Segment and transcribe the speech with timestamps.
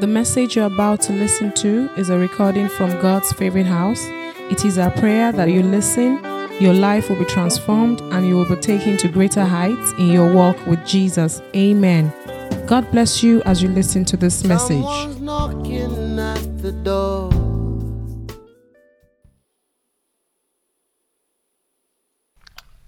[0.00, 4.02] The message you're about to listen to is a recording from God's favorite house.
[4.50, 6.24] It is our prayer that you listen,
[6.58, 10.32] your life will be transformed, and you will be taken to greater heights in your
[10.32, 11.42] walk with Jesus.
[11.54, 12.10] Amen.
[12.66, 14.82] God bless you as you listen to this message.
[14.82, 17.30] Someone's knocking at the door.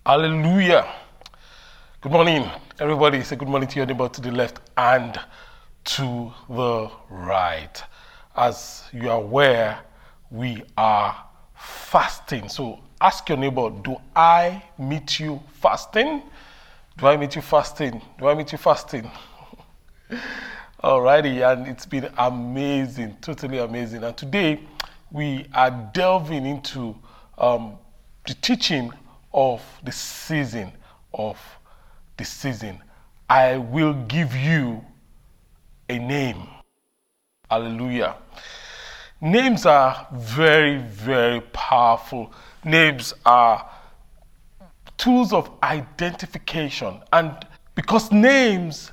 [0.07, 0.91] Hallelujah.
[2.01, 2.49] Good morning,
[2.81, 3.23] everybody.
[3.23, 5.21] Say good morning to your neighbor to the left and
[5.85, 7.83] to the right.
[8.37, 9.81] As you are aware,
[10.31, 11.25] we are
[11.55, 12.49] fasting.
[12.49, 16.23] So ask your neighbor, do I meet you fasting?
[16.99, 18.01] Do I meet you fasting?
[18.19, 19.11] Do I meet you fasting?
[20.83, 24.03] Alrighty, and it's been amazing, totally amazing.
[24.03, 24.61] And today
[25.11, 26.97] we are delving into
[27.39, 27.79] um,
[28.27, 28.93] the teaching
[29.33, 30.73] of the season
[31.15, 31.39] of
[32.17, 32.81] the season.
[33.29, 34.85] I will give you
[35.89, 36.49] a name.
[37.51, 38.17] Hallelujah.
[39.21, 42.33] Names are very, very powerful.
[42.65, 43.71] Names are
[44.97, 47.01] tools of identification.
[47.13, 48.93] And because names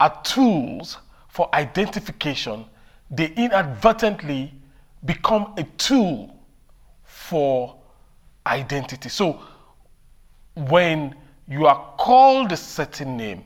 [0.00, 2.66] are tools for identification,
[3.10, 4.52] they inadvertently
[5.04, 6.36] become a tool
[7.04, 7.76] for
[8.46, 9.08] identity.
[9.08, 9.40] So
[10.54, 11.14] when
[11.48, 13.44] you are called a certain name,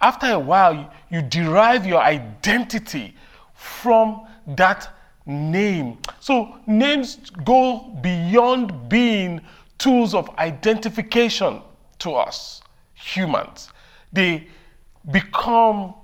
[0.00, 3.14] after a while, you, derive your identity
[3.54, 4.88] from that
[5.26, 5.98] name.
[6.20, 9.40] So names go beyond being
[9.78, 11.62] tools of identification
[11.98, 12.62] to us
[12.94, 13.70] humans.
[14.12, 14.48] They
[15.10, 15.94] become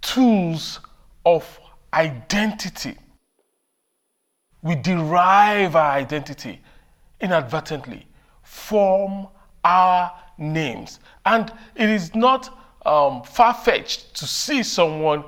[0.00, 0.80] tools
[1.24, 1.60] of
[1.92, 2.96] identity.
[4.62, 6.60] We derive our identity
[7.20, 8.06] inadvertently
[8.42, 9.28] from
[9.64, 11.00] our names.
[11.24, 15.24] And it is not um, far fetched to see someone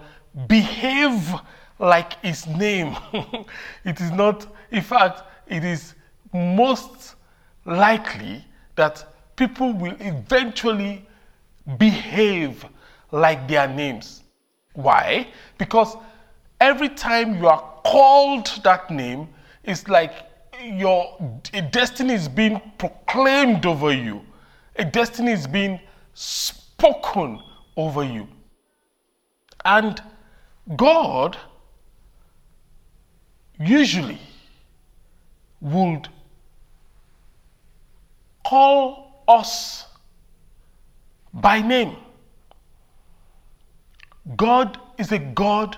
[0.46, 1.34] behave
[1.78, 2.96] like his name.
[3.84, 5.94] it is not, in fact, it is
[6.32, 7.14] most
[7.64, 8.44] likely
[8.75, 11.06] that people will eventually
[11.78, 12.64] behave
[13.10, 14.22] like their names.
[14.75, 15.28] Why?
[15.58, 15.97] Because
[16.60, 19.28] every time you are called that name,
[19.64, 20.12] it's like
[20.62, 21.19] your
[21.70, 24.22] destiny is being proclaimed over you.
[24.76, 25.81] A destiny is being
[26.14, 27.41] spoken
[27.76, 28.26] over you.
[29.64, 30.00] And
[30.76, 31.37] God
[33.59, 34.20] usually
[35.60, 36.09] would
[38.44, 39.87] call us
[41.32, 41.97] by name.
[44.37, 45.76] God is a God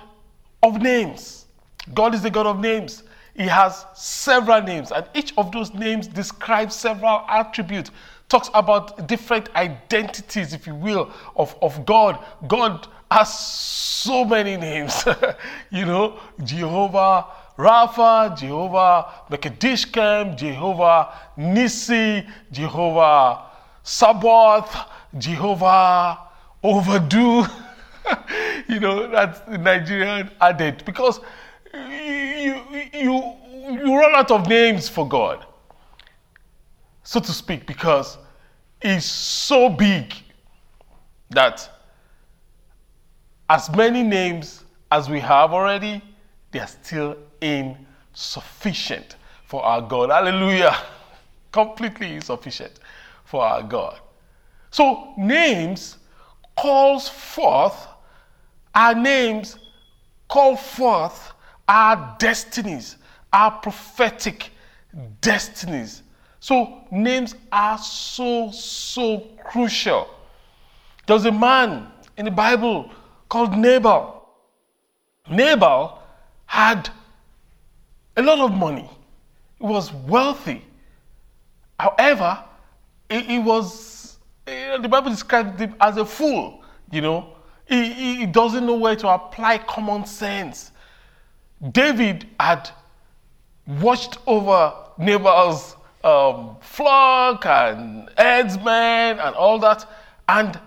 [0.63, 1.47] of names.
[1.95, 3.03] God is a God of names.
[3.35, 7.93] He has several names, and each of those names describes several attributes,
[8.29, 12.19] talks about different identities, if you will, of, of God.
[12.47, 15.05] God has so many names.
[15.71, 23.47] you know, Jehovah Rapha, Jehovah Mekadishkem, Jehovah Nisi, Jehovah
[23.83, 26.19] Sabaoth, Jehovah
[26.63, 27.47] Overdo.
[28.69, 31.21] you know, that's the Nigerian adage because
[31.75, 32.61] you,
[32.93, 33.33] you,
[33.83, 35.45] you run out of names for God,
[37.09, 38.19] so to speak, because
[38.83, 40.13] He's so big
[41.31, 41.67] that
[43.49, 46.03] as many names as we have already,
[46.51, 49.17] they are still insufficient
[49.47, 50.11] for our God.
[50.11, 50.77] Hallelujah.
[51.51, 52.79] Completely insufficient
[53.25, 54.01] for our God.
[54.71, 55.97] So names
[56.59, 57.89] calls forth,
[58.75, 59.57] our names
[60.29, 61.33] call forth
[61.67, 62.99] our destinies,
[63.33, 64.51] our prophetic
[65.23, 66.03] destinies.
[66.41, 70.09] So names are so, so crucial.
[71.07, 72.91] There's a man in the Bible
[73.29, 74.29] called Nabal.
[75.31, 76.03] Nabal
[76.47, 76.91] had
[78.17, 78.89] a lot of money.
[79.59, 80.65] He was wealthy.
[81.79, 82.45] However,
[83.09, 87.35] he, was, know, the Bible describes him as a fool, you know.
[87.67, 90.73] He, he, he doesn't know where to apply common sense.
[91.73, 92.71] David had
[93.67, 95.77] watched over Nabal's
[96.09, 99.87] um, flock and herdsmen and all that,
[100.29, 100.59] and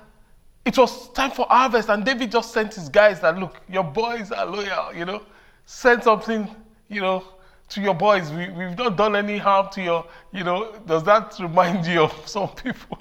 [0.65, 1.89] it was time for harvest.
[1.89, 5.23] And David just sent his guys that look, your boys are loyal, you know,
[5.65, 6.47] send something,
[6.89, 7.23] you know,
[7.69, 8.31] to your boys.
[8.31, 12.13] We, we've not done any harm to your, you know, does that remind you of
[12.27, 12.99] some people,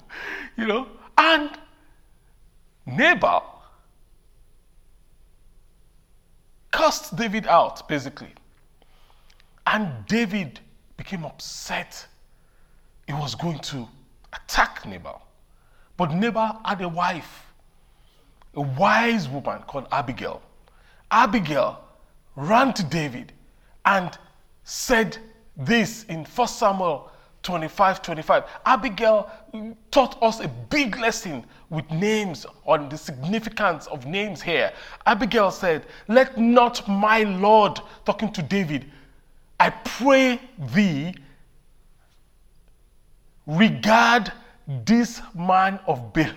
[0.57, 0.89] you know?
[1.19, 1.51] And
[2.87, 3.63] Nabal
[6.73, 8.33] cast David out, basically.
[9.67, 10.61] And David
[10.97, 12.07] became upset.
[13.11, 13.89] He was going to
[14.33, 15.21] attack Nabal.
[15.97, 17.53] But Nabal had a wife,
[18.55, 20.41] a wise woman called Abigail.
[21.11, 21.83] Abigail
[22.37, 23.33] ran to David
[23.85, 24.17] and
[24.63, 25.19] said
[25.57, 27.11] this in 1 Samuel
[27.43, 28.45] 25 25.
[28.65, 29.29] Abigail
[29.91, 34.73] taught us a big lesson with names on the significance of names here.
[35.07, 38.89] Abigail said, Let not my Lord, talking to David,
[39.59, 40.41] I pray
[40.73, 41.17] thee,
[43.51, 44.33] regard
[44.85, 46.35] this man of Belial.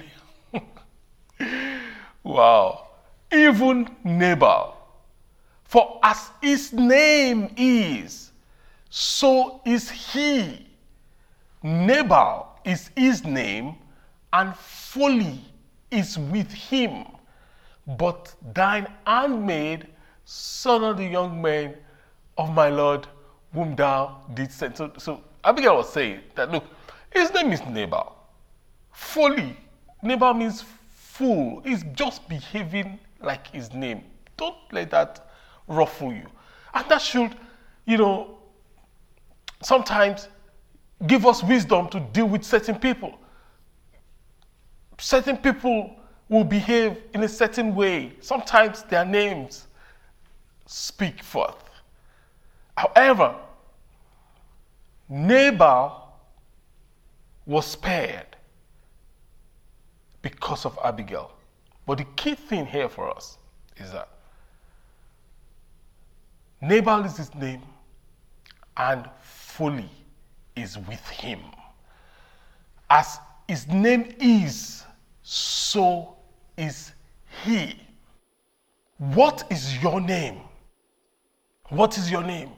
[2.24, 2.88] wow.
[3.32, 4.78] Even Nabal.
[5.64, 8.32] For as his name is,
[8.90, 10.68] so is he.
[11.64, 13.76] Nabal is his name,
[14.32, 15.40] and folly
[15.90, 17.06] is with him.
[17.88, 19.88] But thine handmaid,
[20.26, 21.76] son of the young men
[22.38, 23.08] of my Lord,
[23.54, 24.78] whom thou didst send.
[24.78, 26.66] So, so Abigail was saying that look,
[27.14, 28.16] his name is Nabal.
[28.92, 29.58] Folly.
[30.02, 31.62] Nabal means fool.
[31.66, 34.04] He's just behaving like his name.
[34.38, 35.30] Don't let that
[35.68, 36.26] ruffle you.
[36.74, 37.36] And that should,
[37.86, 38.38] you know,
[39.62, 40.28] sometimes
[41.08, 43.18] give us wisdom to deal with certain people.
[44.98, 45.96] Certain people
[46.30, 48.14] will behave in a certain way.
[48.20, 49.68] Sometimes their names
[50.66, 51.70] speak forth.
[52.76, 53.36] However,
[55.10, 56.03] Nabal
[57.46, 58.36] was spared
[60.22, 61.32] because of Abigail.
[61.86, 63.38] But the key thing here for us
[63.78, 64.08] is that
[66.62, 67.62] Nabal is his name
[68.78, 69.90] and folly
[70.56, 71.40] is with him.
[72.90, 74.84] As his name is,
[75.24, 76.16] so
[76.58, 76.94] is
[77.44, 77.76] he.
[78.98, 80.38] What is your name?
[81.70, 82.52] What is your name?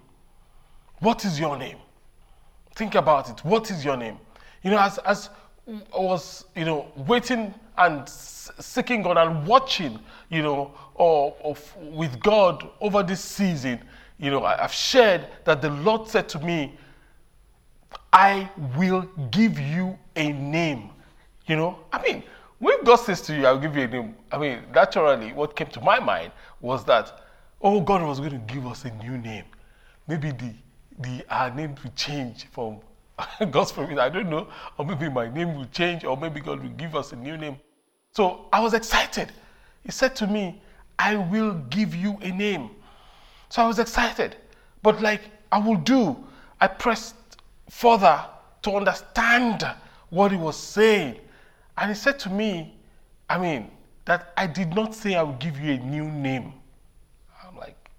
[1.00, 1.78] What is your name?
[2.76, 3.44] Think about it.
[3.44, 4.20] What is your name?
[4.66, 5.30] You know, as, as
[5.68, 11.56] I was, you know, waiting and seeking God and watching, you know, or, or
[11.92, 13.80] with God over this season,
[14.18, 16.76] you know, I, I've shared that the Lord said to me,
[18.12, 20.90] I will give you a name.
[21.46, 22.24] You know, I mean,
[22.58, 25.68] when God says to you, I'll give you a name, I mean, naturally, what came
[25.68, 27.22] to my mind was that,
[27.62, 29.46] oh, God was going to give us a new name.
[30.08, 30.56] Maybe the,
[31.02, 32.80] the our name will change from
[33.52, 34.48] God's forbid, I don't know,
[34.78, 37.58] or maybe my name will change, or maybe God will give us a new name.
[38.12, 39.32] So I was excited.
[39.84, 40.62] He said to me,
[40.98, 42.70] I will give you a name.
[43.50, 44.36] So I was excited.
[44.82, 45.22] But like
[45.52, 46.16] I will do,
[46.60, 47.16] I pressed
[47.70, 48.26] further
[48.64, 49.66] to understand
[50.10, 51.20] what he was saying.
[51.78, 52.76] And he said to me,
[53.30, 53.72] I mean,
[54.06, 56.54] that I did not say I will give you a new name.
[57.44, 57.90] I'm like,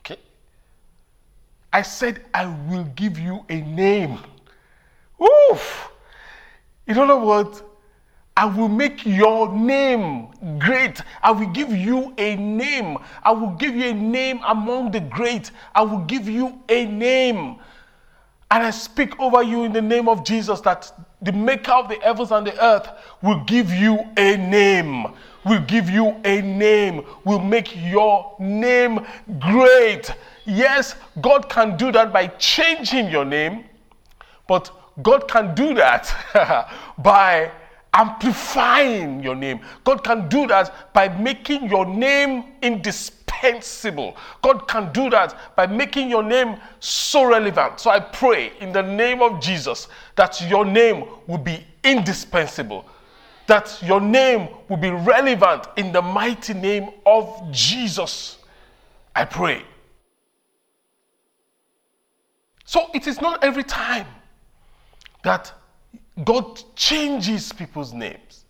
[0.00, 0.18] okay.
[1.78, 4.18] I said I will give you a name.
[5.22, 5.92] Oof!
[6.88, 7.62] In other words,
[8.36, 10.26] I will make your name
[10.58, 11.00] great.
[11.22, 12.98] I will give you a name.
[13.22, 15.52] I will give you a name among the great.
[15.72, 17.60] I will give you a name.
[18.50, 20.90] And I speak over you in the name of Jesus that
[21.20, 22.88] the maker of the heavens and the earth
[23.22, 25.06] will give you a name.
[25.44, 27.04] Will give you a name.
[27.24, 29.06] Will make your name
[29.38, 30.10] great.
[30.46, 33.64] Yes, God can do that by changing your name,
[34.46, 34.70] but
[35.02, 37.50] God can do that by
[37.94, 39.60] amplifying your name.
[39.84, 44.16] God can do that by making your name indispensable.
[44.42, 47.80] God can do that by making your name so relevant.
[47.80, 52.84] So I pray in the name of Jesus that your name will be indispensable,
[53.46, 58.38] that your name will be relevant in the mighty name of Jesus.
[59.14, 59.64] I pray.
[62.64, 64.06] So it is not every time
[65.22, 65.52] that
[66.24, 68.44] God changes people's names.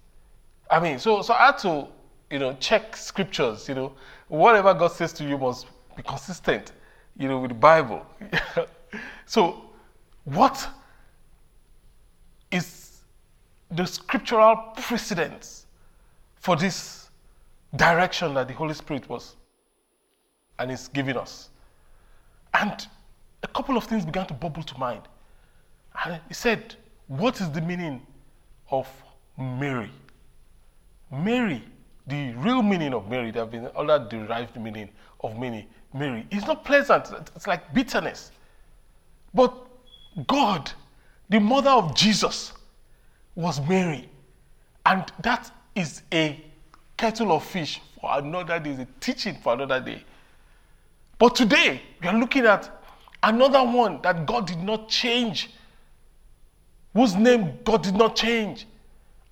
[0.71, 1.89] I mean, so so I had to,
[2.31, 3.93] you know, check scriptures, you know,
[4.29, 6.73] whatever God says to you must be consistent,
[7.17, 8.07] you know, with the Bible.
[9.27, 9.65] so,
[10.25, 10.69] what
[12.51, 13.01] is
[13.71, 15.67] the scriptural precedence
[16.37, 17.11] for this
[17.77, 19.37] direction that the Holy Spirit was
[20.59, 21.51] and is giving us?
[22.55, 22.87] And
[23.43, 25.03] a couple of things began to bubble to mind.
[26.05, 26.77] And he said,
[27.09, 28.07] What is the meaning
[28.71, 28.89] of
[29.37, 29.91] Mary?
[31.11, 31.65] Mary
[32.09, 34.89] the real meaning of Mary, there have been other derived meaning
[35.21, 35.69] of Mary.
[35.93, 36.27] Mary.
[36.31, 38.33] It's not pleasant, it's like bitterness.
[39.33, 39.55] But
[40.27, 40.71] God,
[41.29, 42.53] the mother of Jesus,
[43.35, 44.09] was Mary.
[44.87, 46.43] And that is a
[46.97, 50.03] kettle of fish for another day, a teaching for another day.
[51.19, 52.71] But today, we are looking at
[53.23, 55.51] another one that God did not change,
[56.99, 58.67] whose name God did not change,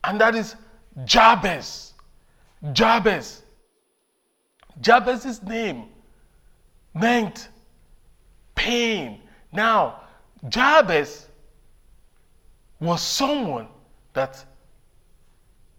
[0.05, 0.55] and that is
[1.05, 1.95] Jabez.
[2.73, 3.43] Jabez.
[4.81, 5.87] Jabez's name
[6.95, 7.49] meant
[8.55, 9.21] pain.
[9.51, 10.03] Now,
[10.49, 11.27] Jabez
[12.79, 13.67] was someone
[14.13, 14.45] that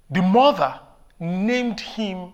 [0.10, 0.78] the mother
[1.22, 2.34] named him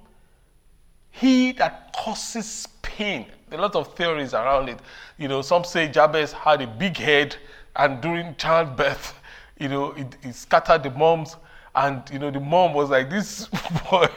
[1.11, 3.27] he that causes pain.
[3.51, 4.79] A lot of theories around it.
[5.19, 7.35] You know, some say Jabez had a big head
[7.75, 9.19] and during childbirth,
[9.57, 11.35] you know, it, it scattered the moms
[11.75, 13.47] and you know the mom was like, This
[13.89, 14.07] boy,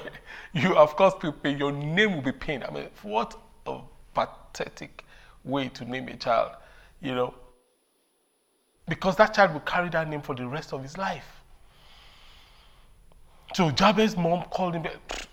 [0.53, 2.63] you of course pain, your name will be pain.
[2.67, 3.81] I mean, what a
[4.15, 5.05] pathetic
[5.45, 6.53] way to name a child,
[7.01, 7.35] you know.
[8.89, 11.27] Because that child will carry that name for the rest of his life.
[13.55, 14.87] So Jabez's mom called him.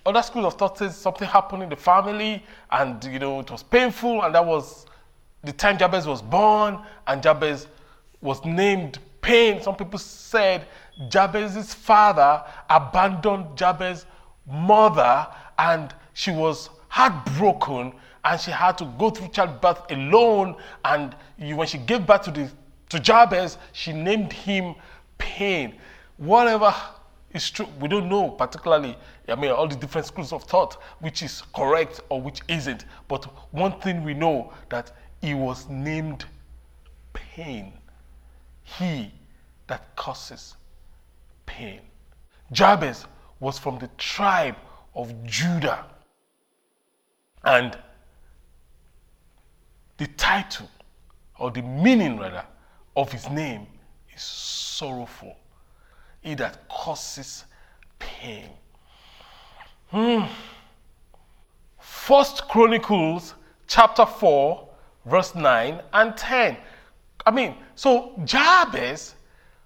[0.05, 3.63] Other schools of thought says something happened in the family, and you know it was
[3.63, 4.85] painful, and that was
[5.43, 7.67] the time Jabez was born, and Jabez
[8.21, 9.61] was named Pain.
[9.63, 10.67] Some people said
[11.09, 14.05] Jabez's father abandoned Jabez's
[14.45, 15.27] mother,
[15.57, 20.55] and she was heartbroken, and she had to go through childbirth alone.
[20.85, 22.51] And when she gave birth to the
[22.89, 24.75] to Jabez, she named him
[25.17, 25.79] Pain.
[26.17, 26.75] Whatever
[27.31, 28.95] is true, we don't know particularly.
[29.27, 32.85] I mean, all the different schools of thought, which is correct or which isn't.
[33.07, 36.25] But one thing we know that he was named
[37.13, 37.73] Pain.
[38.63, 39.11] He
[39.67, 40.55] that causes
[41.45, 41.81] pain.
[42.51, 43.05] Jabez
[43.39, 44.55] was from the tribe
[44.95, 45.85] of Judah.
[47.43, 47.77] And
[49.97, 50.69] the title,
[51.39, 52.45] or the meaning rather,
[52.95, 53.67] of his name
[54.15, 55.35] is sorrowful.
[56.21, 57.45] He that causes
[57.99, 58.49] pain.
[59.89, 60.25] Hmm.
[61.79, 63.35] First Chronicles
[63.67, 64.69] chapter 4,
[65.05, 66.57] verse 9 and 10.
[67.25, 69.15] I mean, so Jabez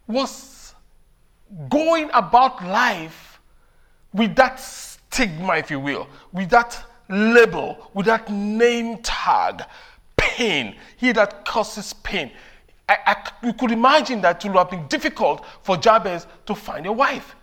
[0.08, 0.76] was
[1.70, 3.40] going about life
[4.14, 9.64] with that stigma, if you will, with that label, with that name tag,
[10.16, 10.76] pain.
[10.98, 12.32] He that causes pain.
[12.90, 16.86] I, I, you could imagine that it would have been difficult for Jabez to find
[16.86, 17.36] a wife.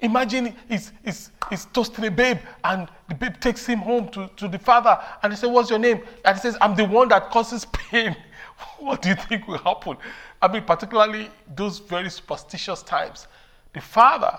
[0.00, 4.46] Imagine he's, he's, he's toasting a babe and the babe takes him home to, to
[4.46, 6.02] the father and he says, What's your name?
[6.24, 8.16] And he says, I'm the one that causes pain.
[8.78, 9.96] what do you think will happen?
[10.40, 13.26] I mean, particularly those very superstitious times.
[13.72, 14.38] The father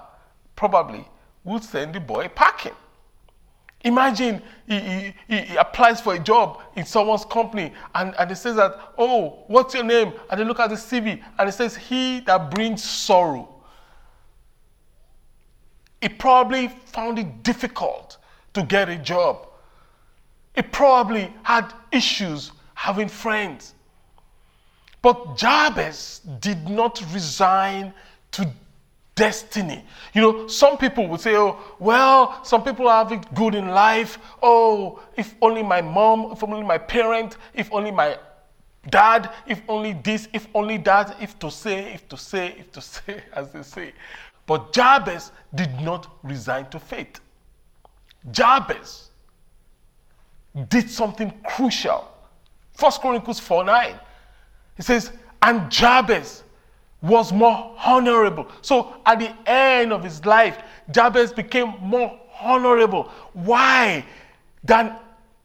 [0.56, 1.08] probably
[1.44, 2.74] would send the boy packing.
[3.82, 8.58] Imagine he, he, he, applies for a job in someone's company and, and he says
[8.58, 10.12] that, oh, what's your name?
[10.30, 13.48] And they look at the CV and it says, he that brings sorrow.
[16.02, 18.18] He probably found it difficult
[18.54, 19.48] to get a job.
[20.56, 23.76] He probably had issues having friends.
[25.02, 27.94] But Jabez did not resign
[28.32, 28.52] to
[29.16, 29.84] destiny.
[30.14, 34.18] You know, some people would say, oh, well, some people have it good in life.
[34.42, 38.18] Oh, if only my mom, if only my parent, if only my
[38.90, 42.82] dad, if only this, if only that, if to say, if to say, if to
[42.82, 43.94] say, as they say.
[44.46, 47.20] But Jabez did not resign to faith.
[48.32, 49.10] Jabez
[50.70, 52.08] did something crucial.
[52.74, 54.00] First Chronicles 4 9.
[54.80, 56.44] He says, and Jabez
[57.02, 58.48] was more honorable.
[58.62, 60.58] So at the end of his life,
[60.90, 63.12] Jabez became more honorable.
[63.34, 64.06] Why?
[64.64, 64.96] Than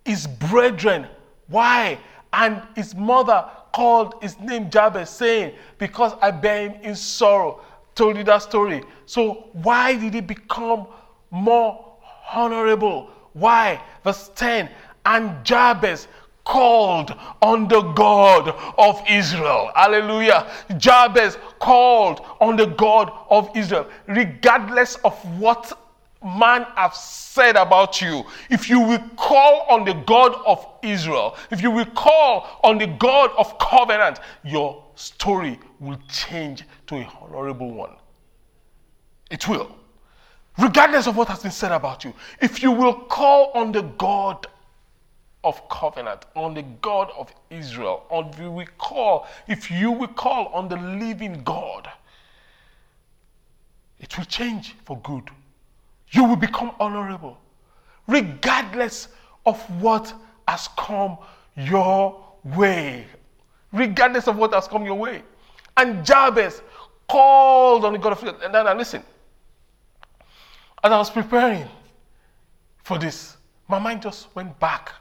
[0.05, 1.09] his brethren.
[1.49, 1.99] Why?
[2.33, 7.61] And his mother called his name Jabez, saying, Because I bear him in sorrow.
[7.97, 8.85] Told you that story.
[9.07, 10.87] So why did he become
[11.33, 11.85] more
[12.33, 13.11] honorable?
[13.33, 13.83] Why?
[14.05, 14.71] Verse 10
[15.05, 16.07] And Jabez
[16.45, 19.71] called on the God of Israel.
[19.75, 20.51] Hallelujah.
[20.77, 25.73] Jabez called on the God of Israel, regardless of what
[26.23, 28.25] man have said about you.
[28.51, 32.87] If you will call on the God of Israel, if you will call on the
[32.87, 37.97] God of covenant, your story will change to a honorable one.
[39.31, 39.77] It will.
[40.59, 44.47] Regardless of what has been said about you, if you will call on the God
[45.45, 50.47] of covenant, on the God of Israel, on you will call, if you will call
[50.47, 51.89] on the living God,
[54.01, 55.31] it will change for good.
[56.11, 57.39] You will become honorable,
[58.09, 59.09] regardless
[59.47, 60.13] of what
[60.49, 61.19] has come
[61.57, 62.23] your
[62.57, 63.07] way.
[63.73, 65.23] Regardless of what has come your way.
[65.77, 66.63] And Jabez
[67.09, 68.39] called on the God of Israel.
[68.43, 69.03] And then, listen,
[70.83, 71.67] as I was preparing
[72.83, 73.37] for this,
[73.69, 74.93] my mind just went back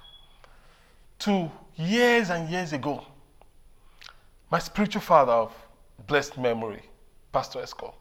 [1.24, 3.02] to years and years ago,
[4.52, 5.54] my spiritual father of
[6.06, 6.84] blessed memory,
[7.32, 7.94] Pastor Esco,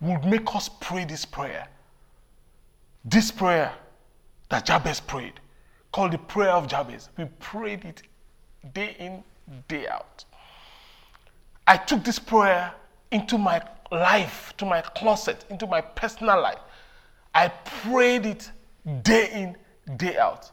[0.00, 1.66] would make us pray this prayer.
[3.04, 3.72] This prayer
[4.50, 5.40] that Jabez prayed
[5.90, 7.08] called the prayer of Jabez.
[7.16, 8.02] We prayed it
[8.74, 9.24] day in,
[9.68, 10.24] day out.
[11.66, 12.74] I took this prayer
[13.10, 16.58] into my life, to my closet, into my personal life.
[17.34, 18.50] I prayed it
[19.02, 20.50] day in, day out.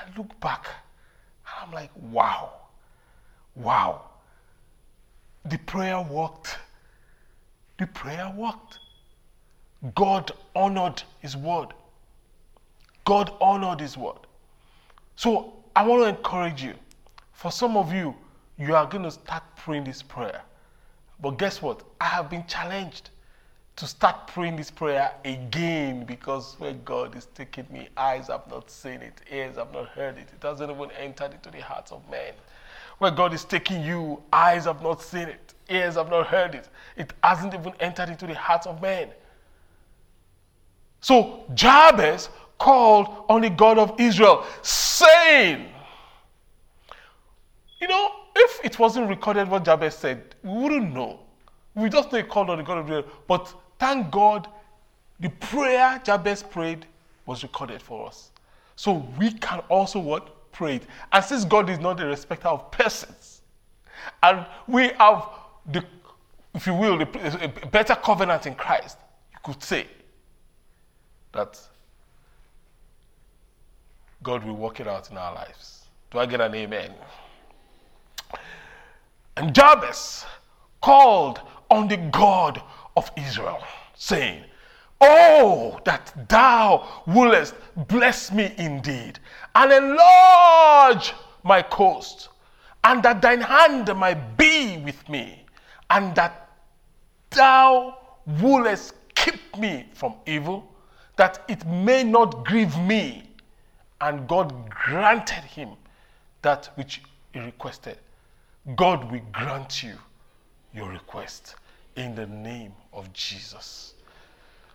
[0.00, 0.66] I look back
[1.46, 2.52] and I'm like, wow,
[3.54, 4.02] wow.
[5.44, 6.58] The prayer worked.
[7.78, 8.78] The prayer worked.
[9.94, 11.68] God honored his word.
[13.04, 14.18] God honored his word.
[15.16, 16.74] So I want to encourage you.
[17.32, 18.14] For some of you,
[18.58, 20.42] you are going to start praying this prayer.
[21.20, 21.82] But guess what?
[22.00, 23.10] I have been challenged
[23.80, 28.70] to start praying this prayer again because where God is taking me, eyes have not
[28.70, 30.28] seen it, ears have not heard it.
[30.34, 32.34] It hasn't even entered into the hearts of men.
[32.98, 36.68] Where God is taking you, eyes have not seen it, ears have not heard it.
[36.98, 39.08] It hasn't even entered into the hearts of men.
[41.00, 45.66] So Jabez called on the God of Israel, saying,
[47.80, 51.20] You know, if it wasn't recorded what Jabez said, we wouldn't know.
[51.74, 53.04] We just know he called on the God of Israel.
[53.26, 54.46] But thank God,
[55.18, 56.86] the prayer Jabez prayed
[57.26, 58.30] was recorded for us.
[58.76, 60.52] So we can also what?
[60.52, 60.82] Pray it.
[61.12, 63.42] And since God is not a respecter of persons,
[64.22, 65.28] and we have
[65.70, 65.84] the,
[66.54, 67.06] if you will, a
[67.70, 68.98] better covenant in Christ,
[69.32, 69.86] you could say
[71.32, 71.60] that
[74.22, 75.84] God will work it out in our lives.
[76.10, 76.92] Do I get an amen?
[79.36, 80.24] And Jabez
[80.82, 82.60] called on the God
[82.96, 83.62] of Israel,
[83.94, 84.44] saying,
[85.00, 87.54] Oh, that thou wouldest
[87.88, 89.18] bless me indeed,
[89.54, 92.28] and enlarge my coast,
[92.84, 95.46] and that thine hand might be with me,
[95.88, 96.50] and that
[97.30, 97.96] thou
[98.42, 100.70] wouldest keep me from evil,
[101.16, 103.24] that it may not grieve me.
[104.02, 105.70] And God granted him
[106.42, 107.98] that which he requested.
[108.76, 109.94] God will grant you
[110.74, 111.56] your request
[112.00, 113.94] in the name of Jesus.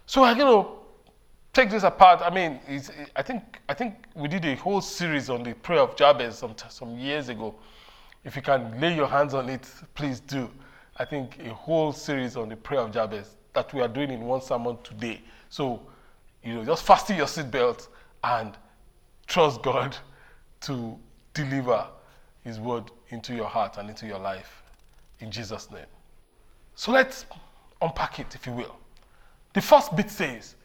[0.06, 0.70] So I'm going to
[1.54, 2.22] take this apart.
[2.22, 2.60] I mean,
[3.16, 6.56] I think I think we did a whole series on the prayer of Jabez some
[6.70, 7.56] some years ago.
[8.24, 10.50] If you can lay your hands on it, please do.
[10.98, 14.22] I think a whole series on the prayer of Jabez that we are doing in
[14.22, 15.22] one sermon today.
[15.50, 15.82] So,
[16.44, 17.88] you know, just fasten your seatbelt
[18.24, 18.58] and
[19.28, 19.96] trust God
[20.62, 20.98] to
[21.34, 21.88] deliver
[22.44, 24.64] His word into your heart and into your life.
[25.20, 25.86] In Jesus' name.
[26.76, 27.26] So let's
[27.82, 28.76] unpack it, if you will.
[29.54, 30.56] The first bit says,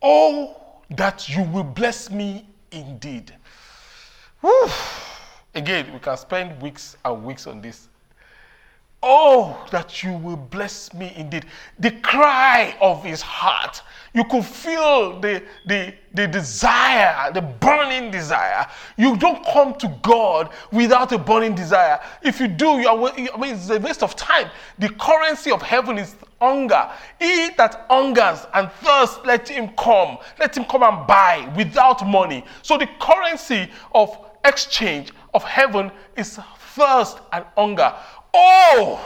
[0.00, 0.56] Oh,
[0.90, 3.34] that you will bless me indeed.
[4.40, 4.68] Whew.
[5.54, 7.87] Again, we can spend weeks and weeks on this.
[9.00, 11.46] Oh, that you will bless me indeed.
[11.78, 13.82] The cry of his heart.
[14.12, 18.66] You could feel the, the, the desire, the burning desire.
[18.96, 22.00] You don't come to God without a burning desire.
[22.22, 24.50] If you do, you are, I mean, it's a waste of time.
[24.80, 26.90] The currency of heaven is hunger.
[27.20, 30.18] He that hungers and thirsts, let him come.
[30.40, 32.44] Let him come and buy without money.
[32.62, 36.40] So the currency of exchange of heaven is
[36.74, 37.94] thirst and hunger.
[38.34, 39.00] Oh,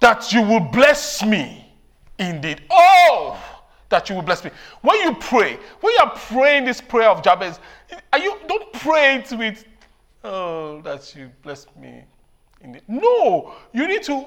[0.00, 1.72] that you will bless me
[2.18, 2.62] indeed.
[2.70, 3.42] Oh,
[3.88, 4.50] that you will bless me.
[4.82, 7.60] When you pray, when you are praying this prayer of Jabez,
[8.12, 9.64] are you don't pray it with
[10.24, 12.04] oh that you bless me
[12.60, 12.82] indeed.
[12.88, 14.26] No, you need to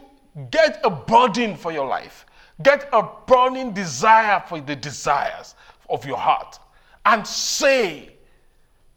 [0.51, 2.25] get a burden for your life.
[2.61, 5.55] Get a burning desire for the desires
[5.89, 6.59] of your heart
[7.05, 8.13] and say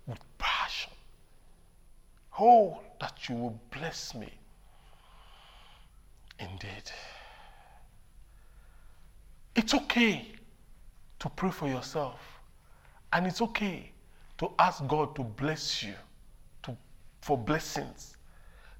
[0.06, 0.81] with passion,
[2.38, 4.32] Oh, that you will bless me
[6.38, 6.90] indeed.
[9.54, 10.26] It's okay
[11.18, 12.20] to pray for yourself,
[13.12, 13.92] and it's okay
[14.38, 15.94] to ask God to bless you
[16.62, 16.76] to,
[17.20, 18.16] for blessings,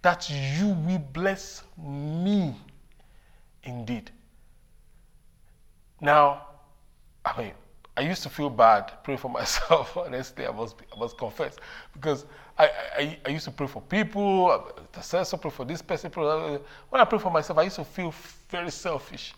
[0.00, 2.56] that you will bless me
[3.64, 4.10] indeed.
[6.00, 6.46] Now,
[7.24, 7.52] I mean,
[7.96, 9.96] I used to feel bad praying for myself.
[9.96, 11.56] Honestly, I must I must confess
[11.92, 12.26] because
[12.58, 14.50] I, I, I used to pray for people.
[14.96, 16.10] I said pray for this person.
[16.10, 16.58] Pray,
[16.90, 18.14] when I pray for myself, I used to feel
[18.48, 19.34] very selfish,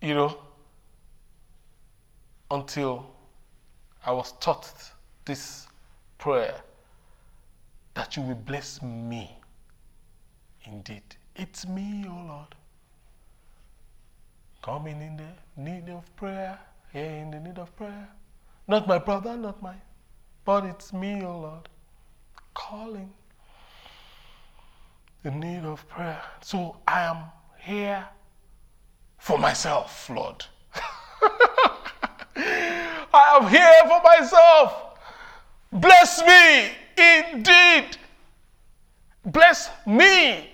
[0.00, 0.38] you know.
[2.50, 3.06] Until
[4.04, 4.72] I was taught
[5.24, 5.66] this
[6.16, 6.54] prayer
[7.94, 9.36] that you will bless me.
[10.64, 11.02] Indeed,
[11.36, 12.54] it's me, O oh Lord,
[14.62, 16.58] coming in the need of prayer
[16.92, 18.08] here in the need of prayer.
[18.66, 19.80] Not my brother, not mine,
[20.44, 21.68] but it's me, O oh Lord,
[22.68, 23.10] calling
[25.22, 26.20] the need of prayer.
[26.42, 27.24] So I am
[27.60, 28.04] here
[29.16, 30.44] for myself, Lord.
[32.36, 34.98] I am here for myself.
[35.72, 37.96] Bless me indeed.
[39.24, 40.50] Bless me.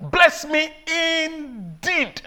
[0.00, 2.22] Bless me indeed.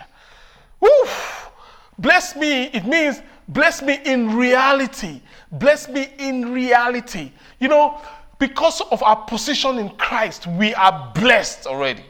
[0.81, 1.51] Woof.
[1.97, 5.21] Bless me, it means bless me in reality.
[5.51, 7.31] Bless me in reality.
[7.59, 8.01] You know,
[8.39, 12.03] because of our position in Christ, we are blessed already.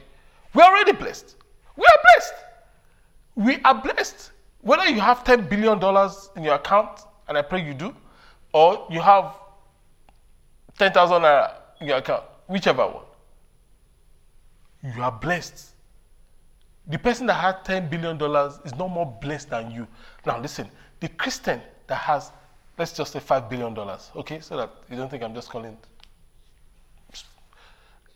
[0.54, 1.36] We're already blessed.
[1.76, 2.34] We are blessed.
[3.36, 4.32] We are blessed.
[4.62, 5.78] Whether you have $10 billion
[6.36, 7.96] in your account, and I pray you do,
[8.54, 9.34] or you have
[10.80, 13.04] 10,000 naira in your account, whichever one,
[14.84, 15.74] you are blessed.
[16.88, 18.16] The person that has $10 billion
[18.66, 19.88] is no more blessed than you.
[20.26, 22.32] Now, listen, the Christian that has,
[22.78, 23.78] let's just say $5 billion,
[24.16, 25.78] okay, so that you don't think I'm just calling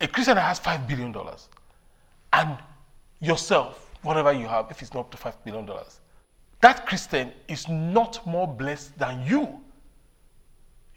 [0.00, 1.14] a Christian that has $5 billion
[2.32, 2.58] and
[3.20, 5.68] yourself, whatever you have, if it's not up to $5 billion,
[6.60, 9.60] that Christian is not more blessed than you.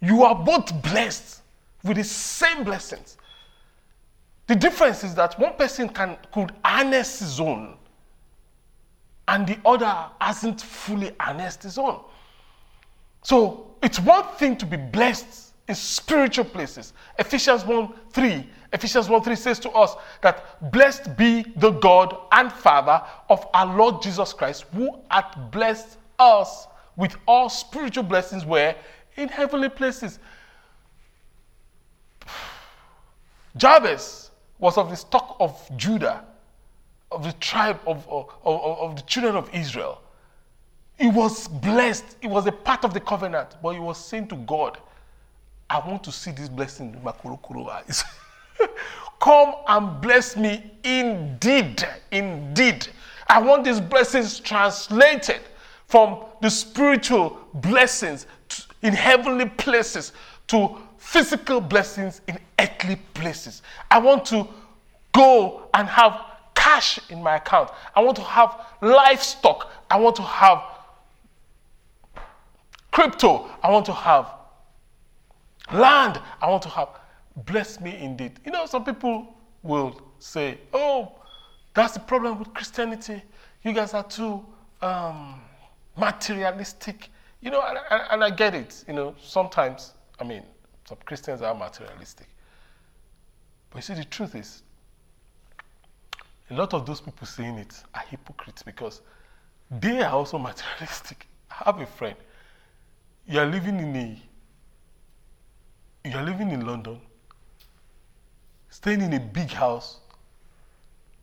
[0.02, 1.41] You are both blessed
[1.84, 3.17] with the same blessings.
[4.48, 7.78] The difference is that one person can could harness his own,
[9.28, 12.00] and the other hasn't fully harnessed his own.
[13.24, 16.94] So it's one thing to be blessed in spiritual places.
[17.18, 18.48] Ephesians 1 3.
[18.74, 23.76] Ephesians 1 3 says to us that blessed be the God and Father of our
[23.76, 28.76] Lord Jesus Christ, who hath blessed us with all spiritual blessings where
[29.16, 30.20] in heavenly places.
[33.58, 36.26] Jabez was of the stock of Judah,
[37.15, 40.01] of the tribe of, of, of, of the children of Israel.
[40.97, 42.17] He was blessed.
[42.21, 44.78] He was a part of the covenant, but he was saying to God,
[45.69, 48.04] I want to see this blessing in my kurukuru eyes.
[49.19, 51.88] Come and bless me indeed.
[52.12, 52.88] Indeed.
[53.28, 55.41] I want these blessings translated
[55.88, 60.12] from the spiritual blessings to, in heavenly places
[60.47, 63.62] to physical blessings in earthly places.
[63.89, 64.47] I want to
[65.13, 66.35] go and have
[66.76, 67.70] cash in my account.
[67.96, 69.72] I want to have livestock.
[69.90, 70.62] I want to have
[72.92, 73.50] crypto.
[73.64, 74.28] I want to have
[75.74, 76.20] land.
[76.42, 76.90] I want to have.
[77.46, 78.40] Bless me indeed.
[78.46, 81.14] You know, some people will say, oh,
[81.74, 83.22] that's the problem with Christianity.
[83.64, 84.46] You guys are too
[84.82, 85.42] um,
[85.98, 87.10] materialistic.
[87.42, 88.86] You know, and, and, and I get it.
[88.88, 90.44] You know, sometimes, I mean,
[90.88, 92.28] some Christians are materialistic.
[93.70, 94.64] But you see, the truth is,
[96.50, 99.02] a lot of those people saying it are hypocrites because
[99.72, 101.28] they are also materialistic.
[101.50, 102.16] I have a friend.
[103.28, 104.22] You are living in a
[106.06, 107.02] you are living in London,
[108.70, 109.98] staying in a big house,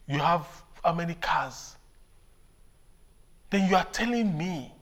[0.08, 0.44] you have
[0.82, 1.76] how many cars?
[3.50, 4.72] Then you are telling me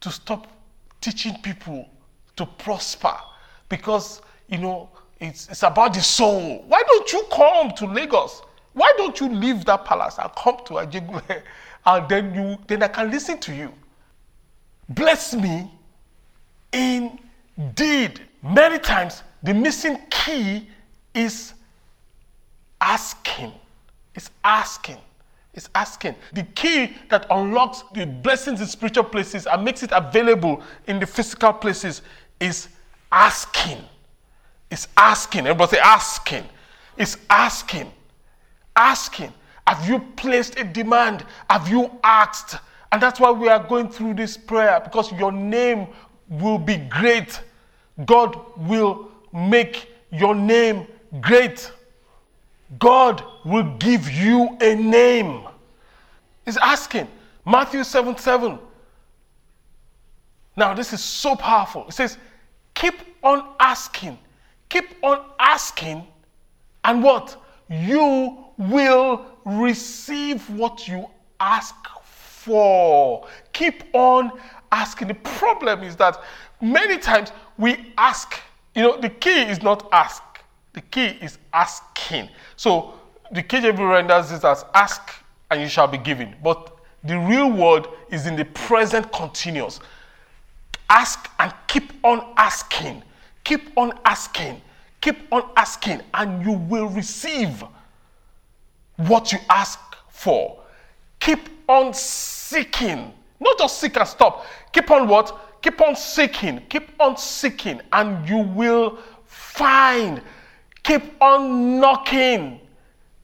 [0.00, 0.46] to stop
[1.00, 1.88] teaching people
[2.36, 3.16] to prosper
[3.68, 6.64] because, you know, it's, it's about the soul.
[6.68, 8.42] Why don't you come to Lagos?
[8.74, 11.42] Why don't you leave that palace and come to Ajegunle
[11.86, 13.72] and then you then I can listen to you.
[14.88, 15.70] Bless me
[16.72, 18.20] indeed.
[18.42, 20.68] Many times the missing key
[21.14, 21.54] is
[22.80, 23.52] asking.
[24.14, 24.98] It's asking.
[25.54, 26.16] It's asking.
[26.32, 31.06] The key that unlocks the blessings in spiritual places and makes it available in the
[31.06, 32.02] physical places
[32.40, 32.68] is
[33.12, 33.78] asking.
[34.70, 35.46] It's asking.
[35.46, 36.44] Everybody say asking.
[36.96, 37.92] It's asking.
[38.76, 39.32] Asking.
[39.66, 41.24] Have you placed a demand?
[41.48, 42.56] Have you asked?
[42.92, 45.88] And that's why we are going through this prayer because your name
[46.28, 47.40] will be great.
[48.06, 50.86] God will make your name
[51.20, 51.72] great.
[52.78, 55.46] God will give you a name.
[56.44, 57.08] He's asking.
[57.46, 58.58] Matthew 7 7.
[60.56, 61.86] Now, this is so powerful.
[61.88, 62.16] It says,
[62.74, 64.18] Keep on asking,
[64.68, 66.06] keep on asking,
[66.84, 67.36] and what?
[67.70, 71.08] You will receive what you
[71.40, 73.26] ask for.
[73.52, 74.32] Keep on
[74.72, 75.08] asking.
[75.08, 76.22] The problem is that
[76.60, 78.40] many times we ask,
[78.74, 80.22] you know, the key is not ask,
[80.72, 82.28] the key is asking.
[82.56, 82.94] So
[83.32, 85.10] the KJV renders it as ask
[85.50, 86.34] and you shall be given.
[86.42, 89.80] But the real word is in the present continuous.
[90.88, 93.02] Ask and keep on asking.
[93.42, 94.60] Keep on asking.
[95.00, 97.62] Keep on asking, and you will receive
[98.96, 99.78] what you ask
[100.08, 100.60] for.
[101.20, 103.12] Keep on seeking.
[103.40, 104.46] Not just seek and stop.
[104.72, 105.62] Keep on what?
[105.62, 106.62] Keep on seeking.
[106.68, 110.20] Keep on seeking, and you will find.
[110.82, 112.60] Keep on knocking.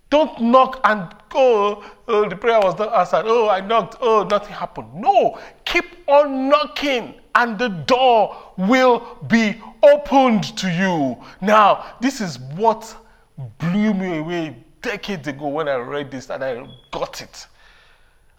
[0.08, 3.24] Don't knock and go, oh, the prayer was not answered.
[3.26, 3.96] Oh, I knocked.
[4.00, 4.92] Oh, nothing happened.
[4.94, 11.16] No, keep on knocking and the door will be opened to you.
[11.40, 12.96] Now, this is what
[13.58, 17.46] blew me away decades ago when I read this and I got it.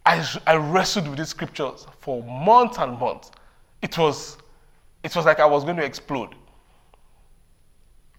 [0.06, 3.32] I, I wrestled with these scriptures for months and months.
[3.82, 4.38] It was,
[5.04, 6.36] it was like I was going to explode.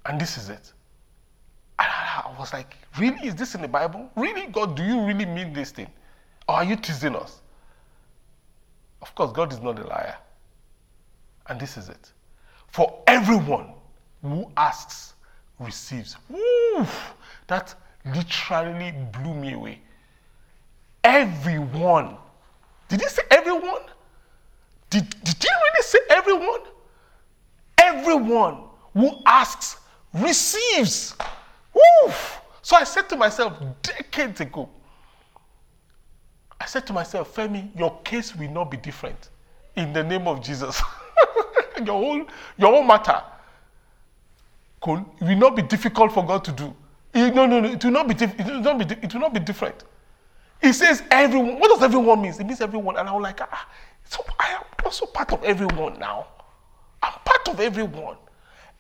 [0.07, 0.73] And this is it.
[1.79, 3.27] I was like, really?
[3.27, 4.11] Is this in the Bible?
[4.17, 4.47] Really?
[4.47, 5.89] God, do you really mean this thing?
[6.49, 7.41] Or are you teasing us?
[9.01, 10.17] Of course, God is not a liar.
[11.49, 12.13] And this is it.
[12.69, 13.73] For everyone
[14.23, 15.15] who asks,
[15.59, 16.17] receives.
[16.29, 16.87] Woo!
[17.47, 17.75] That
[18.05, 19.81] literally blew me away.
[21.05, 22.17] Everyone.
[22.89, 23.83] Did he say everyone?
[24.91, 26.61] Did, did he really say everyone?
[27.79, 28.59] Everyone
[28.93, 29.77] who asks
[30.13, 31.15] receives.
[31.75, 32.13] Woo!
[32.61, 34.69] So I said to myself decades ago,
[36.61, 39.31] I said to myself, Femi, your case will not be different
[39.75, 40.81] in the name of Jesus.
[41.85, 43.21] your, whole, your whole matter
[44.87, 46.75] will not be difficult for God to do.
[47.15, 49.41] No, no, no, it will not be, it will not be, it will not be
[49.41, 49.85] different.
[50.63, 51.59] He says everyone.
[51.59, 52.33] What does everyone mean?
[52.33, 52.97] It means everyone.
[52.97, 53.69] And I was like, ah,
[54.05, 56.27] so I am also part of everyone now.
[57.03, 58.17] I'm part of everyone.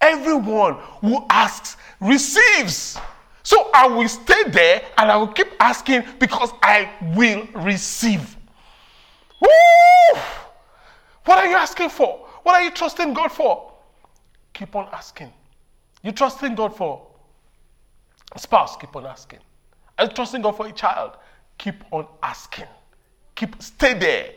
[0.00, 2.98] Everyone who asks receives.
[3.42, 8.36] So I will stay there and I will keep asking because I will receive.
[9.40, 10.20] Woo!
[11.24, 12.28] What are you asking for?
[12.44, 13.72] What are you trusting God for?
[14.52, 15.32] Keep on asking.
[16.02, 17.11] You trusting God for
[18.38, 18.76] spouse?
[18.76, 19.40] Keep on asking.
[19.98, 21.12] Are you trusting God for a child?
[21.58, 22.66] Keep on asking.
[23.34, 24.30] Keep stay there.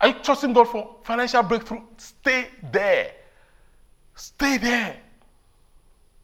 [0.00, 1.80] Are you trusting God for financial breakthrough?
[1.96, 3.12] Stay there.
[4.14, 4.96] Stay there.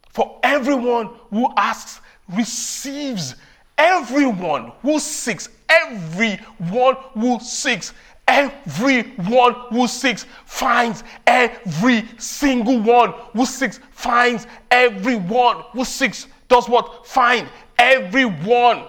[0.09, 3.35] For everyone who asks receives.
[3.77, 7.93] Everyone who seeks, everyone who seeks,
[8.27, 11.03] everyone who seeks finds.
[11.25, 14.45] Every single one who seeks finds.
[14.69, 17.07] Everyone who seeks does what?
[17.07, 17.47] Find.
[17.79, 18.83] Everyone.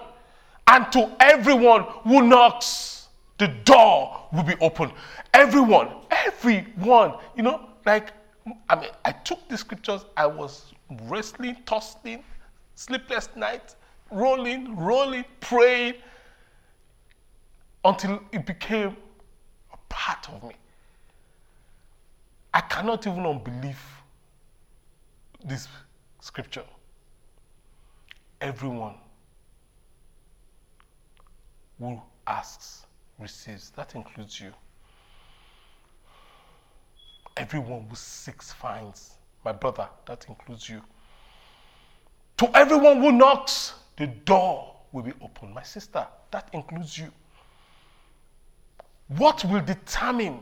[0.67, 4.91] And to everyone who knocks, the door will be open.
[5.33, 8.11] Everyone, everyone, you know, like
[8.69, 10.73] I mean, I took the scriptures, I was
[11.03, 12.23] wrestling, tossing,
[12.75, 13.77] sleepless nights,
[14.11, 15.95] rolling, rolling, praying
[17.85, 18.95] until it became
[19.71, 20.55] a part of me.
[22.53, 23.81] I cannot even unbelieve
[25.43, 25.67] this
[26.19, 26.63] scripture.
[28.43, 28.95] Everyone
[31.79, 32.85] who asks
[33.17, 33.69] receives.
[33.69, 34.51] That includes you.
[37.37, 39.11] Everyone who seeks finds.
[39.45, 40.81] My brother, that includes you.
[42.35, 45.53] To everyone who knocks, the door will be open.
[45.53, 47.13] My sister, that includes you.
[49.07, 50.39] What will determine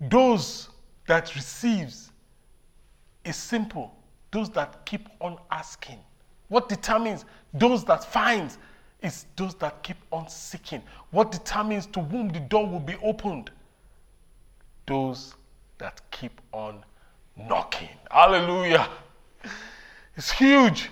[0.00, 0.68] those
[1.08, 2.12] that receives
[3.24, 3.97] is simple.
[4.30, 5.98] Those that keep on asking.
[6.48, 8.56] What determines those that find
[9.02, 10.82] is those that keep on seeking.
[11.10, 13.50] What determines to whom the door will be opened
[14.86, 15.34] those
[15.78, 16.82] that keep on
[17.36, 17.90] knocking.
[18.10, 18.88] Hallelujah.
[20.16, 20.90] It's huge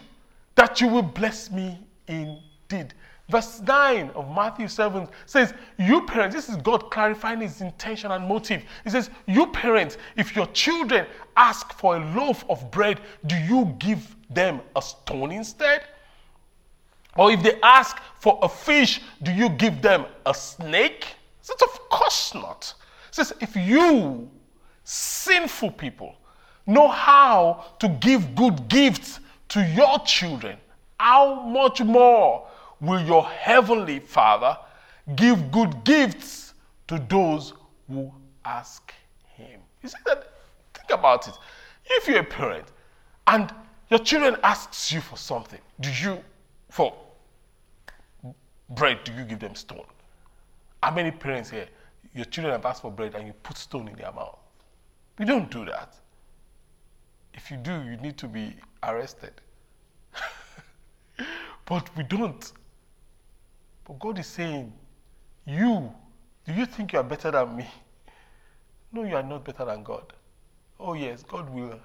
[0.54, 2.94] that you will bless me indeed.
[3.28, 8.26] Verse 9 of Matthew 7 says, You parents, this is God clarifying his intention and
[8.26, 8.62] motive.
[8.84, 13.74] He says, You parents, if your children ask for a loaf of bread, do you
[13.78, 15.82] give them a stone instead?
[17.16, 21.04] Or if they ask for a fish, do you give them a snake?
[21.04, 22.74] He says, Of course not
[23.10, 24.30] He says, if you,
[24.84, 26.14] sinful people,
[26.64, 30.58] know how to give good gifts to your children,
[31.00, 32.46] how much more
[32.80, 34.56] will your heavenly Father
[35.14, 36.54] give good gifts
[36.88, 37.52] to those
[37.88, 38.12] who
[38.44, 38.92] ask
[39.34, 39.60] him?
[39.82, 40.32] You see that?
[40.74, 41.34] Think about it.
[41.84, 42.66] If you're a parent
[43.26, 43.52] and
[43.90, 46.22] your children asks you for something, do you,
[46.70, 46.94] for
[48.70, 49.84] bread, do you give them stone?
[50.82, 51.68] How many parents here
[52.16, 54.38] your children have asked for bread and you put stone in their mouth.
[55.18, 55.94] We don't do that.
[57.34, 59.32] If you do, you need to be arrested.
[61.66, 62.52] but we don't.
[63.86, 64.72] But God is saying,
[65.46, 65.92] You,
[66.44, 67.66] do you think you are better than me?
[68.92, 70.12] No, you are not better than God.
[70.78, 71.78] Oh, yes, God will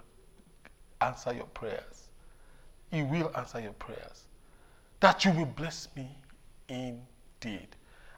[1.01, 2.09] answer your prayers.
[2.91, 4.25] He will answer your prayers.
[4.99, 6.07] That you will bless me
[6.69, 7.67] indeed.